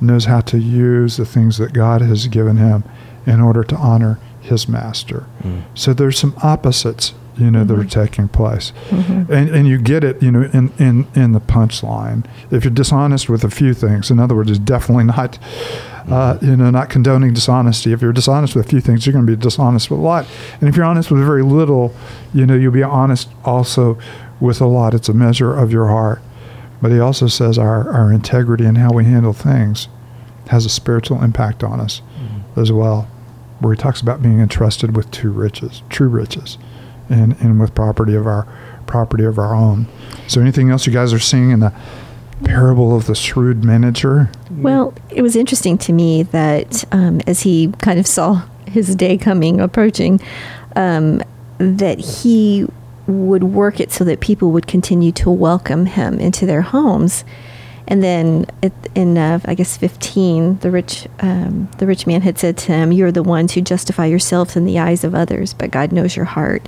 knows 0.00 0.24
how 0.26 0.40
to 0.42 0.58
use 0.58 1.16
the 1.16 1.26
things 1.26 1.58
that 1.58 1.72
God 1.72 2.00
has 2.02 2.26
given 2.26 2.56
him 2.56 2.84
in 3.26 3.40
order 3.40 3.62
to 3.64 3.76
honor 3.76 4.18
his 4.40 4.68
master. 4.68 5.26
Mm. 5.42 5.62
So 5.74 5.92
there's 5.92 6.18
some 6.18 6.34
opposites, 6.42 7.12
you 7.36 7.50
know, 7.50 7.64
that 7.64 7.74
are 7.78 7.82
Mhm. 7.84 7.90
taking 7.90 8.28
place. 8.28 8.72
Mhm. 8.90 9.28
And, 9.28 9.48
and 9.50 9.68
you 9.68 9.78
get 9.78 10.04
it, 10.04 10.22
you 10.22 10.30
know, 10.30 10.48
in, 10.52 10.70
in, 10.78 11.06
in 11.14 11.32
the 11.32 11.40
punchline. 11.40 12.24
If 12.50 12.64
you're 12.64 12.70
dishonest 12.72 13.28
with 13.28 13.42
a 13.44 13.50
few 13.50 13.74
things, 13.74 14.10
in 14.10 14.18
other 14.20 14.34
words, 14.34 14.50
it's 14.50 14.60
definitely 14.60 15.04
not, 15.04 15.38
uh, 16.08 16.38
you 16.40 16.56
know, 16.56 16.70
not 16.70 16.88
condoning 16.88 17.34
dishonesty. 17.34 17.92
If 17.92 18.00
you're 18.00 18.12
dishonest 18.12 18.54
with 18.54 18.66
a 18.66 18.68
few 18.68 18.80
things, 18.80 19.04
you're 19.06 19.12
going 19.12 19.26
to 19.26 19.36
be 19.36 19.40
dishonest 19.42 19.90
with 19.90 19.98
a 20.00 20.02
lot. 20.02 20.24
And 20.60 20.68
if 20.68 20.76
you're 20.76 20.86
honest 20.86 21.10
with 21.10 21.20
very 21.24 21.42
little, 21.42 21.92
you 22.32 22.46
know, 22.46 22.54
you'll 22.54 22.72
be 22.72 22.82
honest 22.84 23.28
also 23.44 23.98
with 24.40 24.60
a 24.60 24.66
lot. 24.66 24.94
It's 24.94 25.08
a 25.08 25.14
measure 25.14 25.54
of 25.54 25.72
your 25.72 25.88
heart. 25.88 26.20
But 26.82 26.90
he 26.92 26.98
also 27.00 27.26
says 27.26 27.56
our, 27.58 27.90
our 27.90 28.12
integrity 28.12 28.64
and 28.66 28.76
how 28.78 28.92
we 28.92 29.04
handle 29.04 29.32
things 29.32 29.88
has 30.48 30.66
a 30.66 30.68
spiritual 30.68 31.22
impact 31.22 31.64
on 31.64 31.80
us 31.80 32.02
Mm. 32.20 32.60
as 32.60 32.70
well, 32.70 33.08
where 33.60 33.72
he 33.74 33.78
talks 33.80 34.00
about 34.00 34.22
being 34.22 34.40
entrusted 34.40 34.94
with 34.96 35.10
true 35.10 35.30
riches, 35.32 35.82
true 35.88 36.08
riches, 36.08 36.56
and, 37.08 37.34
and 37.40 37.58
with 37.60 37.74
property 37.74 38.14
of 38.14 38.26
our 38.26 38.46
property 38.86 39.24
of 39.24 39.38
our 39.38 39.54
own. 39.54 39.86
So, 40.28 40.40
anything 40.40 40.70
else 40.70 40.86
you 40.86 40.92
guys 40.92 41.12
are 41.12 41.18
seeing 41.18 41.50
in 41.50 41.60
the 41.60 41.72
parable 42.44 42.94
of 42.96 43.06
the 43.06 43.14
shrewd 43.14 43.64
manager? 43.64 44.30
Well, 44.50 44.92
it 45.10 45.22
was 45.22 45.34
interesting 45.36 45.78
to 45.78 45.92
me 45.92 46.22
that 46.24 46.84
um, 46.92 47.20
as 47.26 47.40
he 47.40 47.72
kind 47.80 47.98
of 47.98 48.06
saw 48.06 48.42
his 48.66 48.94
day 48.94 49.16
coming, 49.18 49.60
approaching, 49.60 50.20
um, 50.76 51.22
that 51.58 51.98
he 51.98 52.66
would 53.06 53.44
work 53.44 53.80
it 53.80 53.92
so 53.92 54.04
that 54.04 54.20
people 54.20 54.50
would 54.52 54.66
continue 54.66 55.12
to 55.12 55.30
welcome 55.30 55.86
him 55.86 56.18
into 56.18 56.46
their 56.46 56.62
homes. 56.62 57.24
And 57.88 58.02
then 58.02 58.46
in, 58.94 59.16
uh, 59.16 59.38
I 59.44 59.54
guess, 59.54 59.76
15, 59.76 60.58
the 60.58 60.70
rich, 60.70 61.06
um, 61.20 61.70
the 61.78 61.86
rich 61.86 62.06
man 62.06 62.22
had 62.22 62.38
said 62.38 62.56
to 62.58 62.72
him, 62.72 62.90
You're 62.90 63.12
the 63.12 63.22
ones 63.22 63.52
who 63.52 63.60
justify 63.60 64.06
yourselves 64.06 64.56
in 64.56 64.64
the 64.64 64.78
eyes 64.78 65.04
of 65.04 65.14
others, 65.14 65.54
but 65.54 65.70
God 65.70 65.92
knows 65.92 66.16
your 66.16 66.24
heart. 66.24 66.66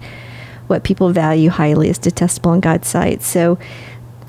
What 0.68 0.84
people 0.84 1.10
value 1.10 1.50
highly 1.50 1.88
is 1.88 1.98
detestable 1.98 2.52
in 2.52 2.60
God's 2.60 2.86
sight. 2.86 3.22
So, 3.22 3.58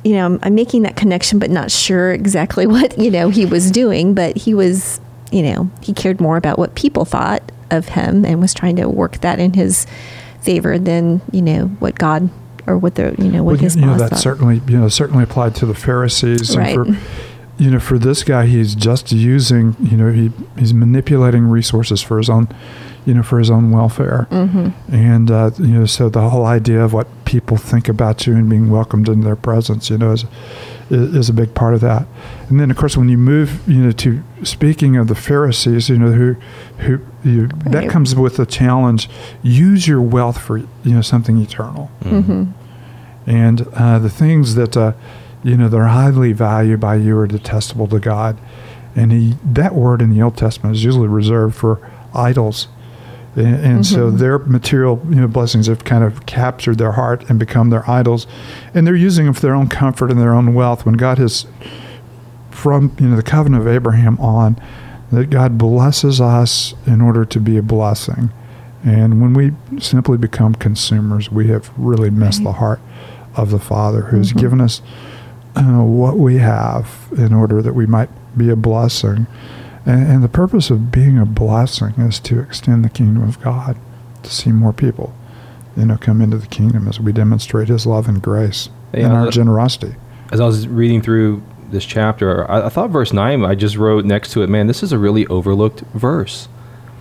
you 0.03 0.13
know, 0.13 0.25
I'm, 0.25 0.39
I'm 0.41 0.55
making 0.55 0.83
that 0.83 0.95
connection, 0.95 1.37
but 1.37 1.51
not 1.51 1.69
sure 1.69 2.11
exactly 2.11 2.65
what, 2.67 2.97
you 2.97 3.11
know, 3.11 3.29
he 3.29 3.45
was 3.45 3.69
doing. 3.69 4.15
But 4.15 4.35
he 4.35 4.55
was, 4.55 4.99
you 5.31 5.43
know, 5.43 5.69
he 5.81 5.93
cared 5.93 6.19
more 6.19 6.37
about 6.37 6.57
what 6.57 6.73
people 6.73 7.05
thought 7.05 7.43
of 7.69 7.89
him 7.89 8.25
and 8.25 8.41
was 8.41 8.55
trying 8.55 8.77
to 8.77 8.89
work 8.89 9.19
that 9.19 9.39
in 9.39 9.53
his 9.53 9.85
favor 10.41 10.77
than, 10.79 11.21
you 11.31 11.41
know, 11.41 11.65
what 11.79 11.95
God 11.95 12.29
or 12.67 12.77
what 12.77 12.95
the, 12.95 13.15
you 13.17 13.29
know, 13.31 13.43
what 13.43 13.53
Well, 13.53 13.61
his 13.61 13.75
you 13.75 13.85
know, 13.85 13.97
that 13.97 14.11
thought. 14.11 14.19
certainly, 14.19 14.61
you 14.67 14.77
know, 14.79 14.87
certainly 14.89 15.23
applied 15.23 15.55
to 15.55 15.65
the 15.65 15.73
Pharisees. 15.73 16.55
Right. 16.55 16.75
And 16.77 16.97
for, 16.97 17.13
you 17.61 17.71
know, 17.71 17.79
for 17.79 17.97
this 17.97 18.23
guy, 18.23 18.45
he's 18.45 18.75
just 18.75 19.11
using, 19.11 19.75
you 19.81 19.97
know, 19.97 20.11
he, 20.11 20.31
he's 20.57 20.73
manipulating 20.73 21.45
resources 21.45 22.01
for 22.01 22.17
his 22.17 22.29
own, 22.29 22.47
you 23.05 23.13
know, 23.13 23.23
for 23.23 23.39
his 23.39 23.49
own 23.49 23.71
welfare. 23.71 24.27
hmm 24.29 24.69
And, 24.91 25.29
uh, 25.31 25.51
you 25.57 25.67
know, 25.79 25.85
so 25.85 26.09
the 26.09 26.29
whole 26.29 26.45
idea 26.45 26.83
of 26.83 26.93
what 26.93 27.07
people 27.25 27.57
think 27.57 27.89
about 27.89 28.25
you 28.27 28.33
and 28.35 28.49
being 28.49 28.69
welcomed 28.69 29.09
in 29.09 29.21
their 29.21 29.35
presence, 29.35 29.89
you 29.89 29.97
know, 29.97 30.11
is, 30.11 30.25
is, 30.89 31.15
is 31.15 31.29
a 31.29 31.33
big 31.33 31.53
part 31.53 31.73
of 31.73 31.81
that. 31.81 32.07
And 32.49 32.59
then, 32.59 32.71
of 32.71 32.77
course, 32.77 32.97
when 32.97 33.09
you 33.09 33.17
move, 33.17 33.67
you 33.67 33.83
know, 33.83 33.91
to 33.91 34.23
speaking 34.43 34.97
of 34.97 35.07
the 35.07 35.15
Pharisees, 35.15 35.89
you 35.89 35.97
know, 35.97 36.11
who, 36.11 36.35
who, 36.79 36.99
you, 37.23 37.47
that 37.65 37.89
comes 37.89 38.15
with 38.15 38.37
the 38.37 38.45
challenge, 38.45 39.09
use 39.43 39.87
your 39.87 40.01
wealth 40.01 40.39
for, 40.39 40.57
you 40.57 40.67
know, 40.85 41.01
something 41.01 41.37
eternal. 41.37 41.91
Mm. 42.01 42.23
hmm 42.23 42.43
And 43.25 43.67
uh, 43.73 43.99
the 43.99 44.09
things 44.09 44.55
that, 44.55 44.75
uh, 44.77 44.93
you 45.43 45.57
know, 45.57 45.69
they're 45.69 45.87
highly 45.87 46.33
valued 46.33 46.79
by 46.79 46.95
you 46.95 47.17
are 47.17 47.27
detestable 47.27 47.87
to 47.87 47.99
God. 47.99 48.37
And 48.95 49.11
he, 49.11 49.35
that 49.43 49.75
word 49.75 50.01
in 50.01 50.09
the 50.09 50.21
Old 50.21 50.35
Testament 50.35 50.75
is 50.75 50.83
usually 50.83 51.07
reserved 51.07 51.55
for 51.55 51.79
idols. 52.13 52.67
And, 53.39 53.55
and 53.65 53.85
so 53.85 54.11
Mhm. 54.11 54.17
their 54.17 54.39
material 54.39 55.01
you 55.09 55.15
know, 55.21 55.27
blessings 55.27 55.67
have 55.67 55.83
kind 55.83 56.03
of 56.03 56.25
captured 56.25 56.77
their 56.77 56.91
heart 56.93 57.23
and 57.29 57.39
become 57.39 57.69
their 57.69 57.89
idols. 57.89 58.27
And 58.73 58.85
they're 58.85 58.95
using 58.95 59.25
them 59.25 59.33
for 59.33 59.41
their 59.41 59.55
own 59.55 59.67
comfort 59.67 60.11
and 60.11 60.19
their 60.19 60.33
own 60.33 60.53
wealth 60.53 60.85
when 60.85 60.95
God 60.95 61.17
has, 61.17 61.45
from 62.51 62.91
you 62.99 63.07
know, 63.07 63.15
the 63.15 63.23
covenant 63.23 63.61
of 63.61 63.67
Abraham 63.67 64.17
on, 64.19 64.57
that 65.11 65.29
God 65.29 65.57
blesses 65.57 66.19
us 66.21 66.73
in 66.85 67.01
order 67.01 67.25
to 67.25 67.39
be 67.39 67.57
a 67.57 67.61
blessing. 67.63 68.29
And 68.83 69.21
when 69.21 69.33
we 69.33 69.51
simply 69.79 70.17
become 70.17 70.53
consumers, 70.55 71.31
we 71.31 71.47
have 71.47 71.69
really 71.77 72.09
missed 72.09 72.39
Right. 72.39 72.45
the 72.45 72.51
heart 72.59 72.79
of 73.35 73.51
the 73.51 73.59
Father, 73.59 74.01
who's 74.03 74.31
given 74.33 74.61
us 74.61 74.81
uh, 75.55 75.63
what 75.83 76.17
we 76.17 76.37
have 76.37 76.87
in 77.17 77.33
order 77.33 77.61
that 77.61 77.73
we 77.75 77.85
might 77.85 78.09
be 78.37 78.49
a 78.49 78.55
blessing. 78.55 79.25
And, 79.89 80.07
and 80.11 80.23
the 80.23 80.29
purpose 80.29 80.69
of 80.69 80.91
being 80.91 81.17
a 81.17 81.25
blessing 81.25 81.93
is 81.97 82.19
to 82.21 82.39
extend 82.39 82.85
the 82.85 82.89
kingdom 82.89 83.23
of 83.27 83.41
God, 83.41 83.77
to 84.23 84.29
see 84.29 84.51
more 84.51 84.73
people, 84.73 85.15
you 85.75 85.85
know, 85.85 85.97
come 85.97 86.21
into 86.21 86.37
the 86.37 86.47
kingdom 86.47 86.87
as 86.87 86.99
we 86.99 87.11
demonstrate 87.11 87.69
His 87.69 87.85
love 87.85 88.07
and 88.07 88.21
grace 88.21 88.69
Yeah, 88.93 89.05
and 89.05 89.13
our 89.13 89.25
that- 89.25 89.33
generosity. 89.33 89.95
as 90.31 90.39
I 90.39 90.45
was 90.45 90.67
reading 90.67 91.01
through 91.01 91.41
this 91.71 91.85
chapter, 91.85 92.49
I, 92.49 92.65
I 92.67 92.69
thought 92.69 92.89
verse 92.91 93.13
9, 93.13 93.43
I 93.43 93.55
just 93.55 93.77
wrote 93.77 94.05
next 94.05 94.31
to 94.33 94.43
it, 94.43 94.47
man, 94.49 94.67
this 94.67 94.83
is 94.83 94.91
a 94.91 94.97
really 94.97 95.25
overlooked 95.27 95.81
verse. 95.93 96.47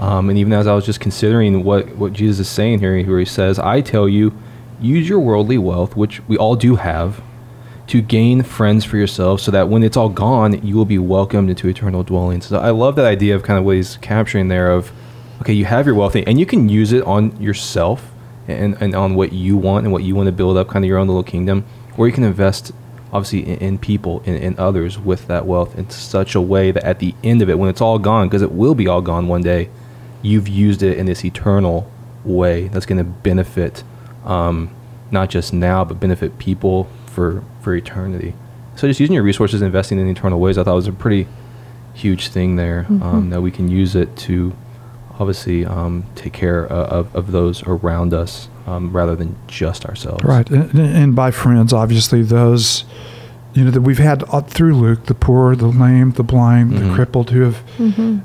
Um, 0.01 0.29
and 0.31 0.39
even 0.39 0.53
as 0.53 0.67
I 0.67 0.75
was 0.75 0.87
just 0.87 1.01
considering 1.01 1.65
what, 1.65 1.97
what 1.97 2.13
Jesus 2.13 2.47
is 2.47 2.49
saying 2.49 2.79
here, 2.81 3.03
where 3.05 3.19
he 3.19 3.25
says, 3.25 3.59
I 3.59 3.81
tell 3.81 4.09
you, 4.09 4.33
use 4.81 5.09
your 5.09 5.19
worldly 5.21 5.59
wealth, 5.59 5.97
which 5.97 6.21
we 6.29 6.37
all 6.37 6.55
do 6.55 6.77
have, 6.77 7.21
to 7.89 8.03
gain 8.03 8.43
friends 8.43 8.85
for 8.85 8.99
yourself 8.99 9.41
so 9.41 9.51
that 9.51 9.69
when 9.69 9.83
it's 9.83 9.97
all 9.97 10.11
gone, 10.11 10.65
you 10.65 10.77
will 10.77 10.85
be 10.85 10.99
welcomed 10.99 11.49
into 11.49 11.69
eternal 11.69 12.03
dwellings. 12.03 12.47
So 12.47 12.59
I 12.59 12.71
love 12.71 12.97
that 12.97 13.07
idea 13.07 13.35
of 13.35 13.43
kind 13.43 13.59
of 13.59 13.65
what 13.65 13.77
he's 13.77 13.97
capturing 13.97 14.49
there 14.49 14.71
of, 14.71 14.93
okay, 15.41 15.55
you 15.55 15.65
have 15.65 15.87
your 15.87 15.95
wealth, 15.95 16.15
and 16.15 16.39
you 16.39 16.45
can 16.47 16.69
use 16.69 16.93
it 16.93 17.03
on 17.05 17.41
yourself 17.41 18.11
and, 18.47 18.77
and 18.81 18.95
on 18.95 19.15
what 19.15 19.33
you 19.33 19.57
want 19.57 19.85
and 19.85 19.93
what 19.93 20.05
you 20.05 20.15
want 20.15 20.27
to 20.27 20.33
build 20.33 20.59
up, 20.59 20.69
kind 20.69 20.85
of 20.85 20.89
your 20.89 20.99
own 20.99 21.07
little 21.07 21.23
kingdom, 21.23 21.65
or 21.97 22.07
you 22.07 22.13
can 22.13 22.25
invest 22.25 22.73
obviously 23.11 23.41
in, 23.41 23.59
in 23.59 23.79
people 23.79 24.21
in, 24.27 24.35
in 24.35 24.59
others 24.59 24.99
with 24.99 25.27
that 25.29 25.47
wealth 25.47 25.79
in 25.79 25.89
such 25.89 26.35
a 26.35 26.41
way 26.41 26.71
that 26.71 26.85
at 26.85 26.99
the 26.99 27.15
end 27.25 27.41
of 27.41 27.49
it 27.49 27.59
when 27.59 27.71
it's 27.71 27.81
all 27.81 27.99
gone 27.99 28.29
because 28.29 28.43
it 28.43 28.53
will 28.53 28.75
be 28.75 28.87
all 28.87 29.01
gone 29.01 29.27
one 29.29 29.41
day 29.41 29.71
you've 30.21 30.47
used 30.47 30.83
it 30.83 30.99
in 30.99 31.07
this 31.07 31.25
eternal 31.25 31.91
way 32.23 32.69
that's 32.69 32.85
going 32.85 32.99
to 32.99 33.05
benefit 33.05 33.83
um, 34.27 34.69
not 35.11 35.31
just 35.31 35.55
now 35.55 35.83
but 35.87 35.99
benefit 35.99 36.39
people 36.39 36.87
for 37.19 37.43
for 37.63 37.75
eternity 37.75 38.33
so 38.77 38.87
just 38.87 39.01
using 39.01 39.15
your 39.15 39.25
resources 39.25 39.61
investing 39.61 39.99
in 39.99 40.07
eternal 40.09 40.39
ways 40.39 40.57
i 40.57 40.63
thought 40.63 40.77
was 40.77 40.87
a 40.87 40.93
pretty 40.93 41.27
huge 41.95 42.29
thing 42.29 42.55
there 42.55 42.87
um, 43.03 43.31
that 43.31 43.41
we 43.41 43.51
can 43.51 43.69
use 43.69 43.97
it 43.97 44.17
to 44.17 44.55
obviously 45.19 45.67
um, 45.67 46.05
take 46.15 46.33
care 46.33 46.65
of, 46.67 47.13
of 47.17 47.33
those 47.33 47.61
around 47.65 48.15
us 48.15 48.49
um, 48.69 48.93
rather 48.97 49.17
than 49.17 49.35
just 49.49 49.85
ourselves 49.85 50.23
Right, 50.23 50.49
and, 50.49 50.79
and 50.79 51.17
by 51.17 51.33
friends, 51.33 51.73
obviously 51.73 52.23
those, 52.23 52.85
you 53.53 53.65
know, 53.65 53.73
that 53.73 53.81
we've 53.81 53.99
had 53.99 54.23
uh, 54.33 54.43
through 54.43 54.77
Luke, 54.77 55.07
the 55.07 55.15
poor, 55.15 55.57
the 55.57 55.67
lame, 55.67 56.13
the 56.13 56.23
blind, 56.23 56.71
the 56.77 56.83
Mhm. 56.83 56.95
crippled, 56.95 57.31
who 57.31 57.41
have 57.41 57.59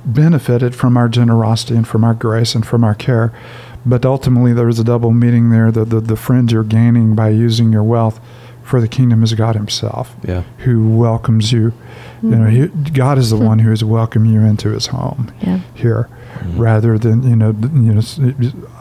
benefited 0.05 0.75
from 0.75 0.95
our 0.97 1.09
generosity 1.09 1.75
and 1.75 1.87
from 1.87 2.03
our 2.03 2.13
grace 2.13 2.53
and 2.53 2.63
from 2.65 2.83
our 2.83 2.93
care. 2.93 3.31
But 3.85 4.05
ultimately, 4.05 4.53
there 4.53 4.69
is 4.69 4.77
a 4.79 4.83
double 4.83 5.11
meaning 5.11 5.49
there. 5.49 5.71
The, 5.71 5.83
the, 5.85 5.99
the 5.99 6.15
friends 6.15 6.51
you're 6.53 6.63
gaining 6.63 7.15
by 7.15 7.29
using 7.29 7.71
your 7.71 7.83
wealth 7.83 8.19
for 8.63 8.79
the 8.81 8.87
kingdom 8.87 9.23
is 9.23 9.33
God 9.33 9.55
Himself, 9.55 10.15
yeah 10.23 10.43
who 10.59 10.97
welcomes 10.97 11.51
you. 11.51 11.73
You 12.21 12.29
know, 12.29 12.45
he, 12.45 12.67
God 12.91 13.17
is 13.17 13.29
the 13.31 13.37
one 13.37 13.59
who 13.59 13.69
has 13.71 13.83
welcomed 13.83 14.29
you 14.31 14.39
into 14.41 14.69
His 14.69 14.87
home 14.87 15.29
Yeah. 15.41 15.59
here, 15.73 16.07
rather 16.55 16.97
than 16.97 17.23
you 17.23 17.35
know, 17.35 17.49
you 17.73 17.93
know. 17.93 18.01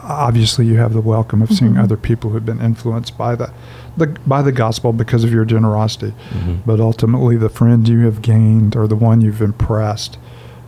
Obviously, 0.01 0.65
you 0.65 0.77
have 0.77 0.93
the 0.93 1.01
welcome 1.01 1.41
of 1.41 1.49
seeing 1.51 1.73
Mhm. 1.73 1.83
other 1.83 1.97
people 1.97 2.29
who've 2.31 2.45
been 2.45 2.61
influenced 2.61 3.17
by 3.17 3.35
the, 3.35 3.51
the 3.97 4.07
by 4.25 4.41
the 4.41 4.51
gospel 4.53 4.93
because 4.93 5.23
of 5.25 5.31
your 5.33 5.45
generosity. 5.45 6.13
Mhm. 6.33 6.59
But 6.65 6.79
ultimately, 6.79 7.35
the 7.37 7.49
friend 7.49 7.87
you 7.87 7.99
have 8.05 8.21
gained 8.21 8.75
or 8.77 8.87
the 8.87 8.95
one 8.95 9.19
you've 9.21 9.41
impressed, 9.41 10.17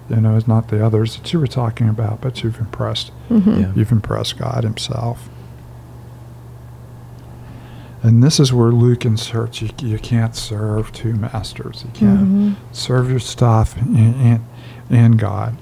you 0.10 0.17
know, 0.22 0.36
is 0.36 0.48
not 0.48 0.67
the 0.67 0.86
others 0.86 1.15
that 1.15 1.31
you 1.34 1.39
were 1.39 1.48
talking 1.48 1.88
about, 1.89 2.19
but 2.22 2.43
you've 2.43 2.60
impressed. 2.60 3.12
Mhm. 3.31 3.60
Yeah. 3.62 3.67
You've 3.75 3.91
impressed 3.93 4.38
God 4.38 4.63
Himself. 4.65 5.29
And 8.05 8.21
this 8.21 8.39
is 8.39 8.53
where 8.53 8.69
Luke 8.71 9.03
inserts 9.03 9.63
you, 9.63 9.69
you 9.81 9.97
can't 9.97 10.35
serve 10.35 10.91
two 10.93 11.13
masters. 11.15 11.83
You 11.85 11.91
can't 11.93 12.19
Mhm. 12.19 12.55
serve 12.71 13.09
your 13.09 13.17
stuff 13.19 13.75
and, 13.77 13.95
and, 13.97 14.39
and 14.91 15.17
God. 15.17 15.57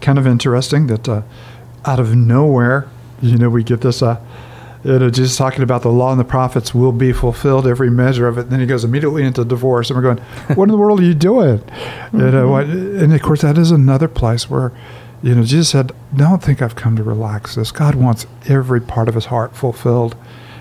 Kind 0.00 0.18
of 0.18 0.26
interesting 0.26 0.86
that 0.86 1.06
uh, 1.06 1.20
out 1.84 2.00
of 2.00 2.14
nowhere, 2.16 2.86
you 3.20 3.36
know, 3.36 3.50
we 3.50 3.62
get 3.62 3.82
this. 3.82 4.02
Uh, 4.02 4.18
you 4.84 4.98
know, 4.98 5.10
Jesus 5.10 5.36
talking 5.36 5.62
about 5.62 5.82
the 5.82 5.90
law 5.90 6.10
and 6.10 6.18
the 6.20 6.24
prophets 6.24 6.74
will 6.74 6.92
be 6.92 7.12
fulfilled, 7.12 7.66
every 7.66 7.90
measure 7.90 8.26
of 8.28 8.36
it. 8.38 8.42
And 8.42 8.50
then 8.50 8.60
he 8.60 8.66
goes 8.66 8.84
immediately 8.84 9.22
into 9.22 9.44
divorce, 9.44 9.90
and 9.90 9.96
we're 9.96 10.02
going, 10.14 10.18
"What 10.56 10.64
in 10.64 10.70
the 10.72 10.76
world 10.78 11.00
are 11.00 11.04
you 11.04 11.14
doing?" 11.14 11.62
You 12.12 12.30
know, 12.30 12.48
what, 12.48 12.64
and 12.66 13.12
of 13.14 13.22
course, 13.22 13.40
that 13.42 13.56
is 13.58 13.70
another 13.70 14.08
place 14.08 14.48
where, 14.50 14.72
you 15.24 15.34
know, 15.34 15.42
Jesus 15.42 15.70
said, 15.70 15.92
"Don't 16.14 16.42
think 16.42 16.60
I've 16.60 16.76
come 16.76 16.96
to 16.96 17.02
relax 17.02 17.54
this. 17.54 17.72
God 17.72 17.94
wants 17.94 18.26
every 18.46 18.78
part 18.78 19.08
of 19.08 19.14
His 19.14 19.26
heart 19.26 19.56
fulfilled, 19.56 20.16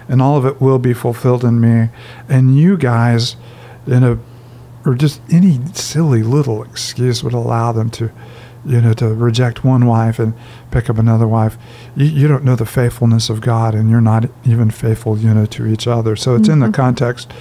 and 0.07 0.21
all 0.21 0.37
of 0.37 0.45
it 0.45 0.61
will 0.61 0.79
be 0.79 0.93
fulfilled 0.93 1.43
in 1.43 1.59
me. 1.59 1.89
And 2.29 2.57
you 2.57 2.77
guys, 2.77 3.35
in 3.85 4.05
a, 4.05 4.17
or 4.85 4.95
just 4.95 5.19
any 5.29 5.59
silly 5.73 6.23
little 6.23 6.63
excuse 6.63 7.25
would 7.25 7.33
allow 7.33 7.73
them 7.73 7.89
to, 7.89 8.09
you 8.65 8.79
know, 8.81 8.93
to 8.93 9.13
reject 9.13 9.63
one 9.63 9.85
wife 9.85 10.19
and 10.19 10.33
pick 10.71 10.89
up 10.89 10.97
another 10.97 11.27
wife. 11.27 11.57
You, 11.95 12.05
you 12.05 12.27
don't 12.27 12.43
know 12.43 12.55
the 12.55 12.65
faithfulness 12.65 13.29
of 13.29 13.41
God, 13.41 13.75
and 13.75 13.89
you're 13.89 14.01
not 14.01 14.25
even 14.45 14.71
faithful, 14.71 15.17
you 15.17 15.33
know, 15.33 15.45
to 15.47 15.65
each 15.67 15.87
other. 15.87 16.15
So 16.15 16.35
it's 16.35 16.47
in 16.47 16.59
the 16.59 16.67
Mhm. 16.67 16.73
context, 16.73 17.31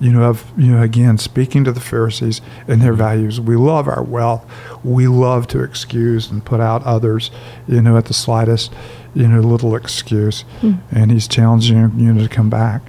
you 0.00 0.10
know, 0.12 0.24
of 0.24 0.44
you 0.56 0.72
know, 0.72 0.82
again, 0.82 1.18
speaking 1.18 1.62
to 1.64 1.72
the 1.72 1.80
Pharisees 1.80 2.40
and 2.66 2.82
their 2.82 2.92
values. 2.94 3.40
We 3.40 3.54
love 3.56 3.86
our 3.86 4.02
wealth. 4.02 4.44
We 4.82 5.06
love 5.06 5.46
to 5.48 5.62
excuse 5.62 6.30
and 6.30 6.44
put 6.44 6.60
out 6.60 6.82
others, 6.84 7.30
you 7.68 7.80
know, 7.80 7.96
at 7.96 8.06
the 8.06 8.14
slightest, 8.14 8.72
you 9.14 9.28
know, 9.28 9.40
little 9.40 9.76
excuse. 9.76 10.44
Mm. 10.62 10.78
And 10.90 11.10
he's 11.12 11.28
challenging 11.28 11.76
you, 11.96 12.06
you 12.06 12.12
know, 12.12 12.22
to 12.22 12.28
come 12.28 12.50
back. 12.50 12.82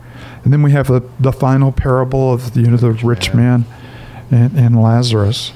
And 0.44 0.52
then 0.52 0.62
we 0.64 0.72
have 0.72 0.88
the, 0.88 1.02
the 1.20 1.32
final 1.32 1.72
parable 1.72 2.34
of 2.34 2.56
you 2.58 2.68
know 2.68 2.78
the 2.78 2.92
rich 2.92 3.34
man 3.34 3.66
and, 4.32 4.58
and 4.58 4.82
Lazarus. 4.82 5.54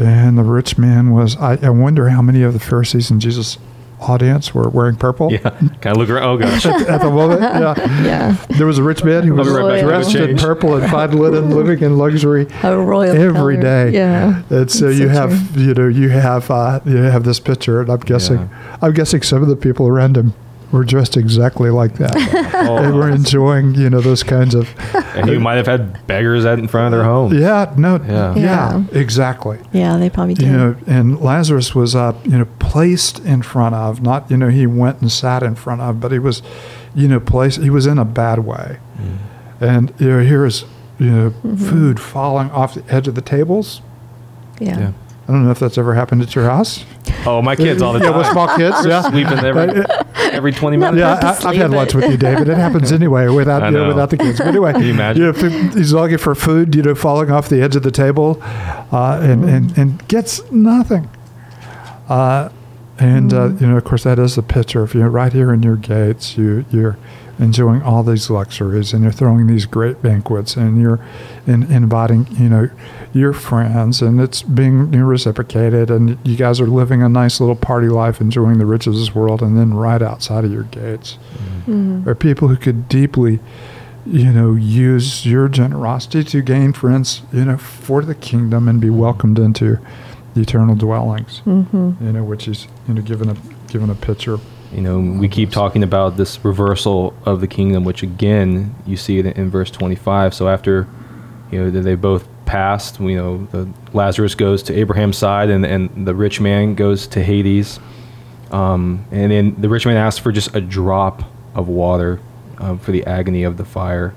And 0.00 0.38
the 0.38 0.42
rich 0.42 0.78
man 0.78 1.10
was, 1.12 1.36
I, 1.36 1.58
I 1.62 1.70
wonder 1.70 2.08
how 2.08 2.22
many 2.22 2.42
of 2.42 2.52
the 2.52 2.60
Pharisees 2.60 3.10
in 3.10 3.20
Jesus' 3.20 3.58
audience 4.00 4.54
were 4.54 4.68
wearing 4.70 4.96
purple. 4.96 5.30
Yeah. 5.30 5.40
Kind 5.50 5.86
of 5.88 5.96
look 5.98 6.08
around. 6.08 6.24
Oh 6.24 6.38
gosh. 6.38 6.64
At 6.64 7.02
the 7.02 7.10
moment, 7.10 7.42
yeah. 7.42 7.74
Yeah. 8.02 8.36
There 8.56 8.66
was 8.66 8.78
a 8.78 8.82
rich 8.82 9.04
man 9.04 9.24
who 9.24 9.34
was 9.34 9.46
be 9.48 9.52
right 9.54 9.74
back. 9.76 9.84
dressed 9.84 10.14
in 10.14 10.36
purple 10.38 10.74
and 10.76 10.90
fine 10.90 11.12
linen, 11.12 11.50
living 11.54 11.80
in 11.80 11.98
luxury 11.98 12.46
A 12.62 12.76
royal 12.78 13.14
every 13.14 13.56
color. 13.56 13.60
day. 13.60 13.90
Yeah. 13.90 14.42
And 14.48 14.70
so 14.70 14.88
you 14.88 15.08
so 15.08 15.08
have, 15.10 15.56
you 15.56 15.74
know, 15.74 15.88
you 15.88 16.08
have, 16.08 16.50
uh, 16.50 16.80
you 16.86 16.96
have 16.96 17.24
this 17.24 17.40
picture, 17.40 17.82
and 17.82 17.90
I'm 17.90 18.00
guessing, 18.00 18.48
I'm 18.80 18.94
guessing 18.94 19.20
some 19.22 19.42
of 19.42 19.48
the 19.48 19.56
people 19.56 19.86
around 19.86 20.16
him 20.16 20.32
were 20.72 20.84
dressed 20.84 21.16
exactly 21.16 21.70
like 21.70 21.94
that. 21.94 22.14
Oh, 22.60 22.82
they 22.82 22.92
were 22.92 23.08
enjoying, 23.08 23.74
you 23.74 23.88
know, 23.88 24.00
those 24.02 24.22
kinds 24.22 24.54
of. 24.54 24.68
and 25.16 25.28
you 25.30 25.40
might 25.40 25.54
have 25.54 25.66
had 25.66 26.06
beggars 26.06 26.44
out 26.44 26.58
in 26.58 26.68
front 26.68 26.92
of 26.94 26.98
their 26.98 27.04
home. 27.08 27.32
Yeah, 27.32 27.72
no, 27.76 27.96
Yeah. 28.06 28.34
yeah, 28.34 28.34
Yeah. 28.34 28.84
exactly. 28.92 29.58
Yeah, 29.72 29.96
they 29.96 30.10
probably 30.10 30.34
did. 30.34 30.46
You 30.46 30.52
know, 30.52 30.76
and 30.86 31.18
Lazarus 31.20 31.74
was, 31.74 31.96
uh, 31.96 32.12
you 32.24 32.36
know, 32.38 32.46
placed 32.58 33.18
in 33.20 33.40
front 33.42 33.74
of, 33.74 34.02
not, 34.02 34.30
you 34.30 34.36
know, 34.36 34.48
he 34.50 34.66
went 34.66 35.00
and 35.00 35.10
sat 35.10 35.42
in 35.42 35.54
front 35.54 35.80
of, 35.80 36.00
but 36.00 36.12
he 36.12 36.18
was, 36.18 36.42
you 36.94 37.08
know, 37.08 37.18
placed, 37.18 37.60
he 37.62 37.70
was 37.70 37.86
in 37.86 37.98
a 37.98 38.04
bad 38.04 38.40
way. 38.40 38.76
Mm. 39.00 39.16
And, 39.62 39.92
you 39.98 40.08
know, 40.10 40.20
here 40.22 40.44
is, 40.44 40.64
you 40.98 41.10
know, 41.10 41.30
Mhm. 41.44 41.58
food 41.58 41.98
falling 42.00 42.50
off 42.50 42.74
the 42.74 42.84
edge 42.94 43.08
of 43.08 43.14
the 43.14 43.22
tables. 43.22 43.80
yeah. 44.58 44.78
Yeah. 44.78 44.90
I 45.30 45.32
don't 45.32 45.44
know 45.44 45.52
if 45.52 45.60
that's 45.60 45.78
ever 45.78 45.94
happened 45.94 46.22
at 46.22 46.34
your 46.34 46.44
house. 46.44 46.84
Oh, 47.24 47.40
my 47.40 47.54
kids 47.54 47.80
all 47.82 47.92
the 47.92 47.98
time. 48.00 48.06
yeah, 48.08 48.10
time. 48.12 48.18
with 48.18 48.26
small 48.32 48.56
kids. 48.56 48.76
yeah. 48.86 49.02
Sweeping 49.08 49.38
every 49.38 49.84
every 50.32 50.52
twenty 50.52 50.76
minutes. 50.76 50.98
Yeah, 50.98 51.14
I, 51.22 51.48
I've 51.48 51.56
had 51.56 51.70
but- 51.70 51.76
lunch 51.76 51.94
with 51.94 52.10
you, 52.10 52.16
David. 52.16 52.48
It 52.48 52.56
happens 52.56 52.90
anyway 53.00 53.28
without 53.28 53.62
you 53.64 53.70
know, 53.70 53.82
know. 53.82 53.88
without 53.88 54.10
the 54.10 54.16
kids. 54.16 54.38
But 54.38 54.48
anyway, 54.48 54.72
Can 54.72 54.82
you 54.82 54.90
imagine? 54.90 55.22
know, 55.22 55.32
he's 55.70 55.92
looking 55.92 56.18
for 56.18 56.34
food, 56.34 56.74
you 56.74 56.82
know, 56.82 56.96
falling 56.96 57.30
off 57.30 57.48
the 57.48 57.62
edge 57.62 57.76
of 57.76 57.84
the 57.84 57.92
table, 57.92 58.38
uh, 58.42 59.20
and, 59.22 59.44
and 59.44 59.78
and 59.78 60.08
gets 60.08 60.42
nothing. 60.50 61.08
Uh, 62.08 62.48
and 62.98 63.32
uh, 63.32 63.50
you 63.60 63.66
know, 63.68 63.76
of 63.76 63.84
course, 63.84 64.02
that 64.02 64.18
is 64.18 64.34
the 64.34 64.42
picture. 64.42 64.82
If 64.82 64.94
you're 64.94 65.08
right 65.08 65.32
here 65.32 65.52
in 65.54 65.62
your 65.62 65.76
gates, 65.76 66.36
you 66.36 66.64
you're 66.72 66.98
enjoying 67.40 67.82
all 67.82 68.02
these 68.04 68.28
luxuries, 68.30 68.92
and 68.92 69.02
you're 69.02 69.10
throwing 69.10 69.46
these 69.46 69.64
great 69.66 70.02
banquets, 70.02 70.56
and 70.56 70.80
you're 70.80 71.00
in, 71.46 71.62
inviting, 71.72 72.26
you 72.32 72.48
know, 72.48 72.68
your 73.12 73.32
friends, 73.32 74.02
and 74.02 74.20
it's 74.20 74.42
being 74.42 74.90
reciprocated, 74.90 75.90
and 75.90 76.18
you 76.22 76.36
guys 76.36 76.60
are 76.60 76.66
living 76.66 77.02
a 77.02 77.08
nice 77.08 77.40
little 77.40 77.56
party 77.56 77.88
life, 77.88 78.20
enjoying 78.20 78.58
the 78.58 78.66
riches 78.66 78.94
of 78.94 79.00
this 79.00 79.14
world, 79.14 79.42
and 79.42 79.56
then 79.56 79.72
right 79.74 80.02
outside 80.02 80.44
of 80.44 80.52
your 80.52 80.64
gates 80.64 81.18
Mhm. 81.66 82.06
are 82.06 82.14
people 82.14 82.48
who 82.48 82.56
could 82.56 82.88
deeply, 82.88 83.40
you 84.06 84.32
know, 84.32 84.54
use 84.54 85.24
your 85.26 85.48
generosity 85.48 86.22
to 86.24 86.42
gain 86.42 86.72
friends, 86.72 87.22
you 87.32 87.44
know, 87.46 87.56
for 87.56 88.02
the 88.02 88.14
kingdom 88.14 88.68
and 88.68 88.80
be 88.80 88.90
welcomed 88.90 89.38
into 89.38 89.78
the 90.34 90.42
eternal 90.42 90.76
dwellings. 90.76 91.42
Mhm. 91.46 91.94
You 92.00 92.12
know, 92.12 92.22
which 92.22 92.46
is 92.46 92.68
you 92.86 92.94
know 92.94 93.02
given 93.02 93.28
a 93.30 93.34
given 93.72 93.90
a 93.90 93.94
picture. 93.94 94.38
You 94.72 94.80
know, 94.80 95.00
we 95.00 95.28
keep 95.28 95.50
talking 95.50 95.82
about 95.82 96.16
this 96.16 96.44
reversal 96.44 97.14
of 97.24 97.40
the 97.40 97.48
kingdom, 97.48 97.84
which 97.84 98.02
again 98.02 98.74
you 98.86 98.96
see 98.96 99.18
it 99.18 99.26
in 99.26 99.50
verse 99.50 99.70
25. 99.70 100.32
So 100.34 100.48
after, 100.48 100.86
you 101.50 101.58
know, 101.64 101.70
they 101.70 101.96
both 101.96 102.28
passed. 102.46 103.00
You 103.00 103.16
know, 103.16 103.46
the 103.46 103.68
Lazarus 103.92 104.34
goes 104.34 104.62
to 104.64 104.74
Abraham's 104.74 105.16
side, 105.16 105.50
and 105.50 105.64
and 105.64 106.06
the 106.06 106.14
rich 106.14 106.40
man 106.40 106.74
goes 106.74 107.06
to 107.08 107.22
Hades. 107.22 107.80
Um, 108.50 109.06
and 109.10 109.30
then 109.30 109.60
the 109.60 109.68
rich 109.68 109.86
man 109.86 109.96
asked 109.96 110.20
for 110.20 110.32
just 110.32 110.54
a 110.54 110.60
drop 110.60 111.22
of 111.54 111.68
water 111.68 112.20
um, 112.58 112.78
for 112.78 112.92
the 112.92 113.06
agony 113.06 113.44
of 113.44 113.56
the 113.56 113.64
fire. 113.64 114.14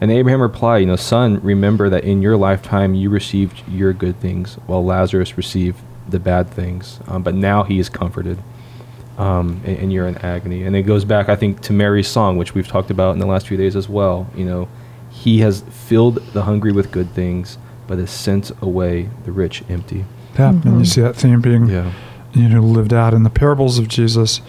And 0.00 0.10
Abraham 0.10 0.40
replied, 0.40 0.78
You 0.78 0.86
know, 0.86 0.96
son, 0.96 1.40
remember 1.42 1.90
that 1.90 2.04
in 2.04 2.22
your 2.22 2.36
lifetime 2.36 2.94
you 2.94 3.10
received 3.10 3.62
your 3.68 3.92
good 3.92 4.18
things, 4.18 4.54
while 4.66 4.84
Lazarus 4.84 5.36
received 5.36 5.78
the 6.08 6.18
bad 6.18 6.48
things. 6.48 7.00
Um, 7.06 7.22
but 7.22 7.34
now 7.34 7.62
he 7.64 7.78
is 7.78 7.88
comforted, 7.88 8.38
um, 9.20 9.60
and, 9.66 9.78
and, 9.78 9.92
you're 9.92 10.08
in 10.08 10.16
agony. 10.18 10.62
And 10.62 10.74
it 10.74 10.82
goes 10.82 11.04
back, 11.04 11.28
I 11.28 11.36
think, 11.36 11.60
to 11.62 11.74
Mary's 11.74 12.08
song, 12.08 12.38
which 12.38 12.54
we've 12.54 12.66
talked 12.66 12.90
about 12.90 13.12
in 13.12 13.18
the 13.18 13.26
last 13.26 13.46
few 13.46 13.56
days 13.58 13.76
as 13.76 13.86
well. 13.86 14.26
You 14.34 14.46
know, 14.46 14.68
he 15.10 15.40
has 15.40 15.60
filled 15.68 16.16
the 16.32 16.42
hungry 16.42 16.72
with 16.72 16.90
good 16.90 17.10
things, 17.10 17.58
but 17.86 17.98
has 17.98 18.10
sent 18.10 18.50
away 18.62 19.10
the 19.24 19.32
rich 19.32 19.62
empty. 19.68 20.06
Yeah, 20.38 20.52
mm-hmm. 20.52 20.68
and 20.68 20.78
you 20.78 20.86
see 20.86 21.02
that 21.02 21.16
theme 21.16 21.42
being, 21.42 21.68
yeah. 21.68 21.92
you 22.32 22.48
know, 22.48 22.62
lived 22.62 22.94
out 22.94 23.12
in 23.12 23.22
the 23.22 23.30
parables 23.30 23.78
of 23.78 23.88
Jesus, 23.88 24.40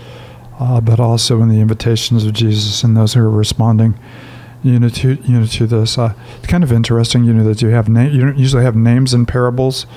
uh, 0.58 0.80
but 0.80 1.02
also 1.02 1.42
in 1.42 1.50
the 1.50 1.60
invitations 1.60 2.24
of 2.24 2.32
Jesus 2.32 2.82
and 2.82 2.96
those 2.96 3.14
who 3.14 3.22
are 3.22 3.30
responding 3.30 4.00
you 4.64 4.80
know 4.80 4.90
to 4.90 5.16
you 5.24 5.40
know 5.40 5.46
to 5.48 5.66
this 5.66 5.98
uh, 5.98 6.14
it's 6.38 6.46
kind 6.46 6.64
of 6.64 6.72
interesting 6.72 7.24
you 7.24 7.34
know 7.34 7.44
that 7.44 7.64
you 7.64 7.70
have 7.70 7.90
name 7.90 8.14
you 8.14 8.22
don't 8.22 8.38
usually 8.38 8.64
have 8.64 8.76
names 8.76 9.12
in 9.12 9.26
parables 9.26 9.88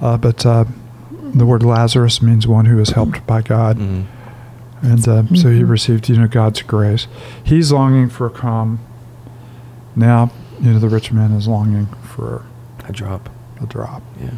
uh, 0.00 0.16
but 0.16 0.46
uh, 0.46 0.64
the 1.34 1.46
word 1.46 1.62
Lazarus 1.62 2.22
means 2.22 2.46
one 2.46 2.66
who 2.66 2.78
is 2.78 2.90
helped 2.90 3.26
by 3.26 3.42
God 3.42 3.78
mm-hmm. 3.78 4.86
and 4.86 4.98
mm-hmm. 4.98 5.34
so 5.34 5.50
he 5.50 5.60
mm-hmm. 5.60 5.70
received 5.70 6.08
you 6.08 6.16
know 6.16 6.28
God's 6.28 6.62
grace 6.62 7.06
he's 7.44 7.72
longing 7.72 8.08
for 8.08 8.26
a 8.26 8.30
calm 8.30 8.80
now 9.96 10.30
you 10.60 10.72
know 10.72 10.78
the 10.78 10.88
rich 10.88 11.12
man 11.12 11.32
is 11.32 11.48
longing 11.48 11.86
for 12.02 12.44
a 12.86 12.92
drop 12.92 13.30
a 13.60 13.66
drop 13.66 14.02
yeah 14.20 14.30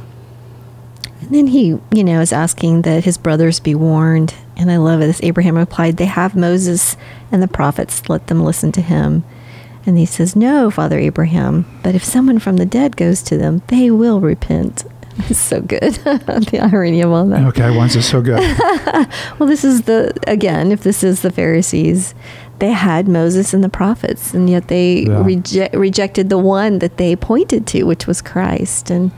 and 1.21 1.31
then 1.31 1.47
he, 1.49 1.79
you 1.93 2.05
know, 2.05 2.21
is 2.21 2.33
asking 2.33 2.83
that 2.83 3.05
his 3.05 3.19
brothers 3.19 3.61
be 3.61 3.75
warned. 3.75 4.35
And 4.57 4.71
I 4.71 4.79
love 4.79 5.01
it. 5.01 5.09
As 5.09 5.23
Abraham 5.23 5.57
replied, 5.57 5.97
They 5.97 6.07
have 6.07 6.35
Moses 6.35 6.97
and 7.31 7.43
the 7.43 7.49
prophets, 7.49 8.09
let 8.09 8.27
them 8.27 8.43
listen 8.43 8.73
to 8.73 8.81
him. 8.81 9.25
And 9.87 9.99
he 9.99 10.07
says, 10.07 10.35
No, 10.35 10.71
Father 10.71 10.99
Abraham, 10.99 11.67
but 11.83 11.95
if 11.95 12.05
someone 12.05 12.39
from 12.39 12.57
the 12.57 12.67
dead 12.67 12.97
goes 12.97 13.23
to 13.23 13.37
them, 13.37 13.63
they 13.69 13.91
will 13.91 14.21
repent. 14.21 14.85
It's 15.19 15.39
so 15.39 15.61
good. 15.61 15.95
the 15.95 16.61
irony 16.63 17.01
of 17.01 17.11
all 17.11 17.27
that. 17.27 17.47
Okay, 17.49 17.77
once 17.77 17.97
is 17.97 18.07
so 18.07 18.21
good? 18.21 18.41
well, 19.39 19.49
this 19.49 19.65
is 19.65 19.83
the, 19.83 20.13
again, 20.27 20.73
if 20.73 20.83
this 20.83 21.03
is 21.03 21.23
the 21.23 21.31
Pharisees, 21.31 22.15
they 22.59 22.73
had 22.73 23.09
Moses 23.09 23.55
and 23.55 23.65
the 23.65 23.69
prophets, 23.69 24.35
and 24.35 24.49
yet 24.49 24.69
they 24.69 25.01
yeah. 25.01 25.23
reje- 25.23 25.73
rejected 25.73 26.29
the 26.29 26.39
one 26.39 26.79
that 26.81 26.97
they 26.99 27.17
pointed 27.17 27.67
to, 27.69 27.85
which 27.85 28.07
was 28.07 28.21
Christ. 28.21 28.91
And, 28.91 29.13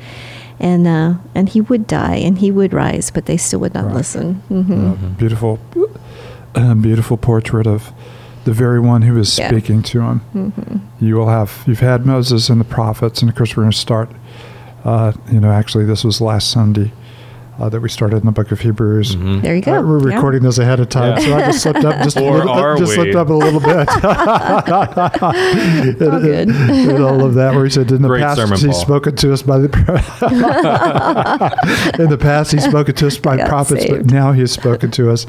and, 0.60 0.86
uh, 0.86 1.14
and 1.34 1.48
he 1.48 1.60
would 1.60 1.86
die 1.86 2.16
and 2.16 2.38
he 2.38 2.50
would 2.50 2.72
rise, 2.72 3.10
but 3.10 3.26
they 3.26 3.36
still 3.36 3.60
would 3.60 3.74
not 3.74 3.86
right. 3.86 3.94
listen. 3.96 4.42
Mm-hmm. 4.48 4.72
Mm-hmm. 4.72 5.12
Beautiful, 5.14 5.58
uh, 6.54 6.74
beautiful 6.74 7.16
portrait 7.16 7.66
of 7.66 7.92
the 8.44 8.52
very 8.52 8.80
one 8.80 9.02
who 9.02 9.18
is 9.18 9.38
yeah. 9.38 9.48
speaking 9.48 9.82
to 9.82 10.00
him. 10.00 10.20
Mm-hmm. 10.34 11.04
You 11.04 11.16
will 11.16 11.28
have, 11.28 11.64
you've 11.66 11.80
had 11.80 12.06
Moses 12.06 12.48
and 12.48 12.60
the 12.60 12.64
prophets, 12.64 13.22
and 13.22 13.28
of 13.28 13.36
course, 13.36 13.56
we're 13.56 13.64
going 13.64 13.72
to 13.72 13.78
start, 13.78 14.10
uh, 14.84 15.12
you 15.30 15.40
know, 15.40 15.50
actually, 15.50 15.84
this 15.84 16.04
was 16.04 16.20
last 16.20 16.50
Sunday. 16.50 16.92
Uh, 17.58 17.68
that 17.68 17.80
we 17.80 17.88
started 17.88 18.16
in 18.16 18.24
the 18.24 18.32
book 18.32 18.50
of 18.50 18.60
Hebrews. 18.60 19.14
Mm-hmm. 19.14 19.40
There 19.42 19.54
you 19.54 19.60
go. 19.60 19.74
Uh, 19.74 19.82
we're 19.82 19.98
recording 19.98 20.42
yeah. 20.42 20.48
this 20.48 20.58
ahead 20.58 20.80
of 20.80 20.88
time, 20.88 21.18
yeah. 21.18 21.24
so 21.24 21.36
I 21.36 21.44
just 21.44 21.62
slipped 21.62 21.84
up 21.84 22.02
just 22.02 22.16
a 22.16 22.22
little 22.22 22.54
bit. 22.54 22.78
Just 22.78 22.94
slipped 22.94 23.14
up 23.14 23.28
a 23.28 23.34
little 23.34 23.60
bit. 23.60 23.86
and, 26.00 26.02
all 26.02 26.18
good. 26.18 26.48
And, 26.48 26.90
and, 26.90 27.04
all 27.04 27.22
of 27.22 27.34
that, 27.34 27.54
where 27.54 27.64
he 27.64 27.70
said, 27.70 27.92
"In 27.92 28.00
the 28.00 28.08
Great 28.08 28.22
past, 28.22 28.40
sermon, 28.40 28.58
he's 28.58 28.68
Paul. 28.68 28.80
spoken 28.80 29.16
to 29.16 29.34
us 29.34 29.42
by 29.42 29.58
the 29.58 29.66
in 32.02 32.08
the 32.08 32.18
past 32.18 32.52
he's 32.52 32.64
spoken 32.64 32.94
to 32.94 33.06
us 33.06 33.18
by 33.18 33.36
prophets, 33.46 33.82
saved. 33.82 34.06
but 34.06 34.06
now 34.06 34.32
he 34.32 34.40
has 34.40 34.50
spoken 34.50 34.90
to 34.92 35.10
us 35.10 35.26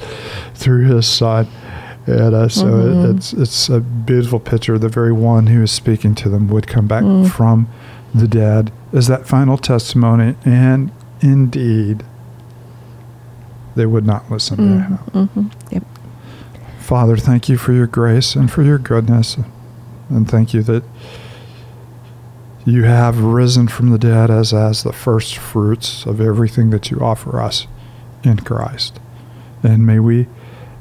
through 0.54 0.86
his 0.86 1.06
Son." 1.06 1.46
And 2.06 2.34
uh, 2.34 2.48
so 2.48 2.66
mm-hmm. 2.66 3.12
it, 3.12 3.18
it's 3.18 3.34
it's 3.34 3.70
a 3.70 3.82
beautiful 3.82 4.40
picture. 4.40 4.80
The 4.80 4.88
very 4.88 5.12
one 5.12 5.48
who 5.48 5.62
is 5.62 5.72
speaking 5.72 6.16
to 6.16 6.30
them 6.30 6.48
would 6.48 6.68
come 6.68 6.88
back 6.88 7.04
mm. 7.04 7.30
from 7.30 7.68
the 8.14 8.28
dead 8.28 8.72
as 8.92 9.08
that 9.08 9.28
final 9.28 9.58
testimony, 9.58 10.36
and 10.46 10.92
indeed, 11.22 12.04
they 13.76 13.86
would 13.86 14.06
not 14.06 14.30
listen 14.30 14.58
mm-hmm. 14.58 15.12
to 15.14 15.20
him. 15.20 15.28
Mm-hmm. 15.28 15.74
Yep. 15.74 15.84
Father, 16.80 17.18
thank 17.18 17.50
you 17.50 17.58
for 17.58 17.74
your 17.74 17.88
grace 17.88 18.36
and 18.36 18.52
for 18.52 18.62
your 18.62 18.78
goodness, 18.78 19.38
and 20.10 20.30
thank 20.30 20.54
you 20.54 20.62
that 20.64 20.84
you 22.66 22.84
have 22.84 23.20
risen 23.20 23.68
from 23.68 23.90
the 23.90 23.98
dead 23.98 24.30
as 24.30 24.54
as 24.54 24.84
the 24.84 24.94
first 24.94 25.38
fruits 25.38 26.06
of 26.06 26.22
everything 26.22 26.70
that 26.70 26.92
you 26.92 27.00
offer 27.00 27.42
us 27.42 27.68
in 28.24 28.38
Christ. 28.38 29.00
And 29.64 29.86
may 29.86 30.00
we 30.00 30.28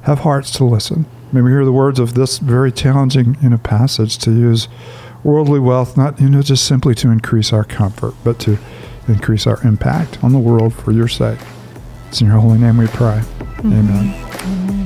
have 0.03 0.21
hearts 0.21 0.51
to 0.53 0.65
listen. 0.65 1.07
May 1.33 1.41
we 1.41 1.51
hear 1.51 1.65
the 1.65 1.73
words 1.73 1.99
of 1.99 2.15
this 2.15 2.39
very 2.39 2.71
challenging 2.71 3.37
you 3.41 3.51
know, 3.51 3.59
passage 3.59 4.19
to 4.19 4.31
use 4.31 4.69
worldly 5.25 5.61
wealth 5.61 5.97
not 5.97 6.21
you 6.21 6.29
know 6.29 6.43
just 6.43 6.67
simply 6.67 6.95
to 6.97 7.11
increase 7.11 7.53
our 7.53 7.65
comfort, 7.65 8.15
but 8.25 8.39
to 8.41 8.59
increase 9.09 9.47
our 9.47 9.63
impact 9.65 10.23
on 10.23 10.33
the 10.33 10.39
world 10.39 10.75
for 10.75 10.93
your 10.93 11.09
sake. 11.09 11.41
It's 12.09 12.21
in 12.21 12.27
your 12.27 12.39
holy 12.39 12.59
name 12.59 12.77
we 12.77 12.87
pray. 12.89 13.23
Mm-hmm. 13.63 13.73
Amen. 13.73 14.82